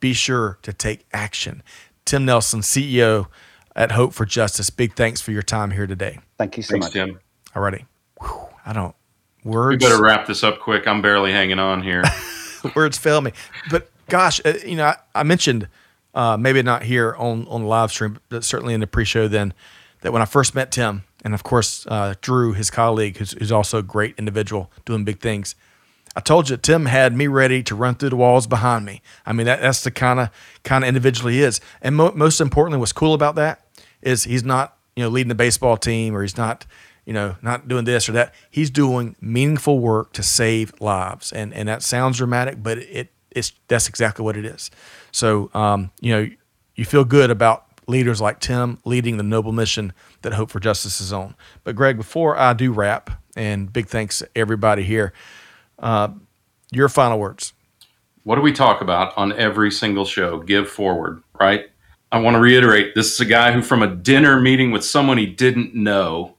[0.00, 1.62] be sure to take action.
[2.04, 3.28] Tim Nelson, CEO
[3.78, 4.68] at Hope for Justice.
[4.68, 6.18] Big thanks for your time here today.
[6.36, 7.20] Thank you so Thanks, much, Tim.
[7.54, 7.86] Alrighty.
[8.20, 8.94] Whew, I don't
[9.44, 9.82] Words.
[9.82, 10.86] We better wrap this up quick.
[10.86, 12.02] I'm barely hanging on here.
[12.74, 13.32] Words fail me.
[13.70, 15.68] But gosh, uh, you know, I, I mentioned
[16.12, 19.28] uh, maybe not here on on the live stream, but certainly in the pre-show.
[19.28, 19.54] Then
[20.02, 23.52] that when I first met Tim, and of course uh, Drew, his colleague, who's, who's
[23.52, 25.54] also a great individual doing big things.
[26.16, 29.02] I told you Tim had me ready to run through the walls behind me.
[29.24, 30.30] I mean, that, that's the kind of
[30.64, 31.60] kind of individual he is.
[31.80, 33.67] And mo- most importantly, what's cool about that
[34.02, 36.66] is he's not you know leading the baseball team or he's not
[37.08, 38.34] you know, not doing this or that.
[38.50, 43.54] He's doing meaningful work to save lives, and and that sounds dramatic, but it it's
[43.66, 44.70] that's exactly what it is.
[45.10, 46.28] So, um, you know,
[46.74, 51.00] you feel good about leaders like Tim leading the noble mission that Hope for Justice
[51.00, 51.34] is on.
[51.64, 55.14] But Greg, before I do wrap, and big thanks to everybody here,
[55.78, 56.08] uh,
[56.70, 57.54] your final words.
[58.24, 60.40] What do we talk about on every single show?
[60.40, 61.70] Give forward, right?
[62.10, 65.18] I want to reiterate this is a guy who, from a dinner meeting with someone
[65.18, 66.36] he didn't know,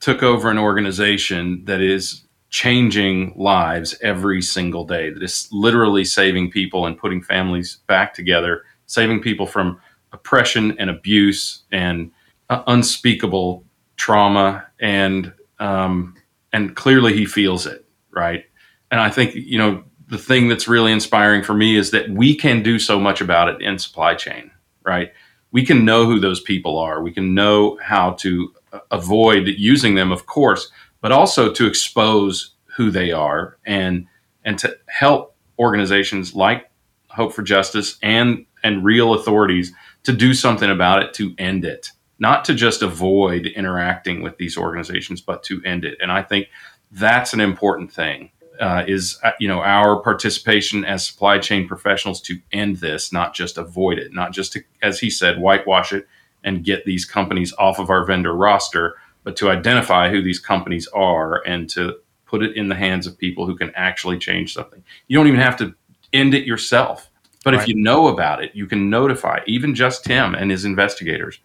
[0.00, 6.50] took over an organization that is changing lives every single day, that is literally saving
[6.50, 9.80] people and putting families back together, saving people from
[10.12, 12.10] oppression and abuse and
[12.50, 13.64] uh, unspeakable
[13.96, 14.66] trauma.
[14.80, 16.14] And, um,
[16.52, 18.44] and clearly he feels it, right?
[18.90, 22.34] And I think, you know, the thing that's really inspiring for me is that we
[22.34, 24.50] can do so much about it in supply chain,
[24.84, 25.12] right?
[25.52, 27.02] We can know who those people are.
[27.02, 30.70] We can know how to uh, avoid using them, of course,
[31.00, 34.06] but also to expose who they are and
[34.44, 36.70] and to help organizations like
[37.08, 39.72] Hope for Justice and and real authorities
[40.04, 44.56] to do something about it to end it, not to just avoid interacting with these
[44.56, 45.98] organizations, but to end it.
[46.00, 46.48] And I think
[46.90, 48.30] that's an important thing.
[48.60, 53.34] Uh, is uh, you know our participation as supply chain professionals to end this, not
[53.34, 56.06] just avoid it, not just to, as he said, whitewash it
[56.44, 60.86] and get these companies off of our vendor roster, but to identify who these companies
[60.88, 61.96] are and to
[62.26, 64.84] put it in the hands of people who can actually change something.
[65.08, 65.74] You don't even have to
[66.12, 67.10] end it yourself.
[67.42, 67.62] But right.
[67.62, 71.40] if you know about it, you can notify even just him and his investigators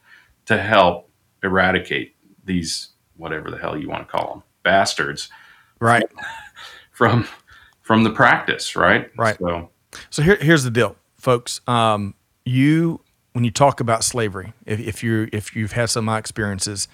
[0.47, 1.09] to help
[1.43, 5.30] eradicate these whatever the hell you want to call them bastards
[5.80, 6.05] right
[6.96, 7.28] from
[7.82, 9.70] from the practice right right so
[10.10, 12.16] so here, here's the deal folks um,
[12.46, 13.02] you
[13.36, 16.88] when you talk about slavery, if, if you if you've had some of my experiences,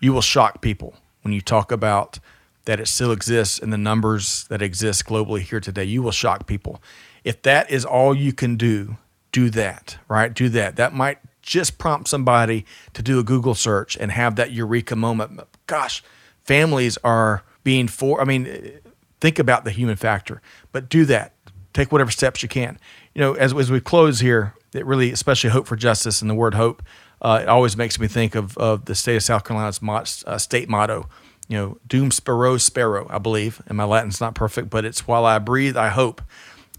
[0.00, 2.18] you will shock people when you talk about
[2.64, 5.84] that it still exists and the numbers that exist globally here today.
[5.84, 6.82] You will shock people.
[7.22, 8.96] If that is all you can do,
[9.30, 10.32] do that, right?
[10.32, 10.76] Do that.
[10.76, 12.64] That might just prompt somebody
[12.94, 15.38] to do a Google search and have that eureka moment.
[15.66, 16.02] Gosh,
[16.44, 18.80] families are being for, I mean,
[19.24, 21.32] think about the human factor, but do that.
[21.72, 22.78] Take whatever steps you can.
[23.14, 26.34] You know, as, as we close here, it really, especially Hope for Justice and the
[26.34, 26.82] word hope,
[27.22, 30.68] uh, it always makes me think of, of the state of South Carolina's uh, state
[30.68, 31.08] motto.
[31.48, 33.62] You know, Dum Spiro Spero, I believe.
[33.66, 36.20] And my Latin's not perfect, but it's while I breathe, I hope.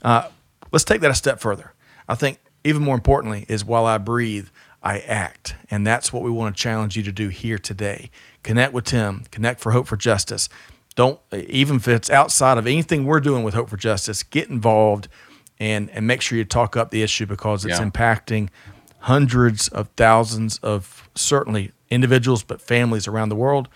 [0.03, 0.29] Uh,
[0.71, 1.73] let's take that a step further.
[2.07, 4.49] I think even more importantly is while I breathe,
[4.83, 5.55] I act.
[5.71, 8.11] And that's what we want to challenge you to do here today.
[8.43, 10.47] Connect with Tim, connect for Hope for Justice.
[10.95, 15.07] Don't, even if it's outside of anything we're doing with Hope for Justice, get involved
[15.59, 17.85] and, and make sure you talk up the issue because it's yeah.
[17.85, 18.49] impacting
[18.99, 23.67] hundreds of thousands of certainly individuals, but families around the world.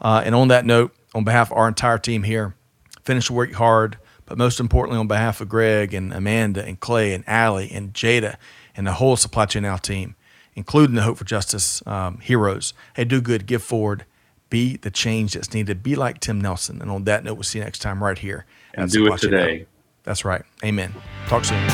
[0.00, 2.54] Uh, and on that note, on behalf of our entire team here,
[3.02, 7.24] finish work hard, but most importantly, on behalf of Greg and Amanda and Clay and
[7.26, 8.36] Allie and Jada
[8.76, 10.16] and the whole Supply Chain Now team,
[10.54, 14.04] including the Hope for Justice um, heroes, hey, do good, give forward,
[14.50, 15.82] be the change that's needed.
[15.82, 16.80] Be like Tim Nelson.
[16.80, 18.46] And on that note, we'll see you next time right here.
[18.74, 19.66] And do it today.
[20.04, 20.42] That's right.
[20.64, 20.94] Amen.
[21.26, 21.66] Talk soon.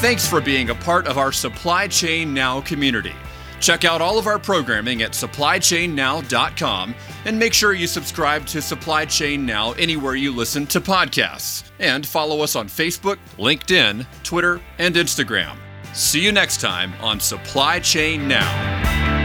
[0.00, 3.14] Thanks for being a part of our Supply Chain Now community.
[3.60, 9.04] Check out all of our programming at supplychainnow.com and make sure you subscribe to Supply
[9.04, 11.68] Chain Now anywhere you listen to podcasts.
[11.80, 15.56] And follow us on Facebook, LinkedIn, Twitter, and Instagram.
[15.94, 19.17] See you next time on Supply Chain Now.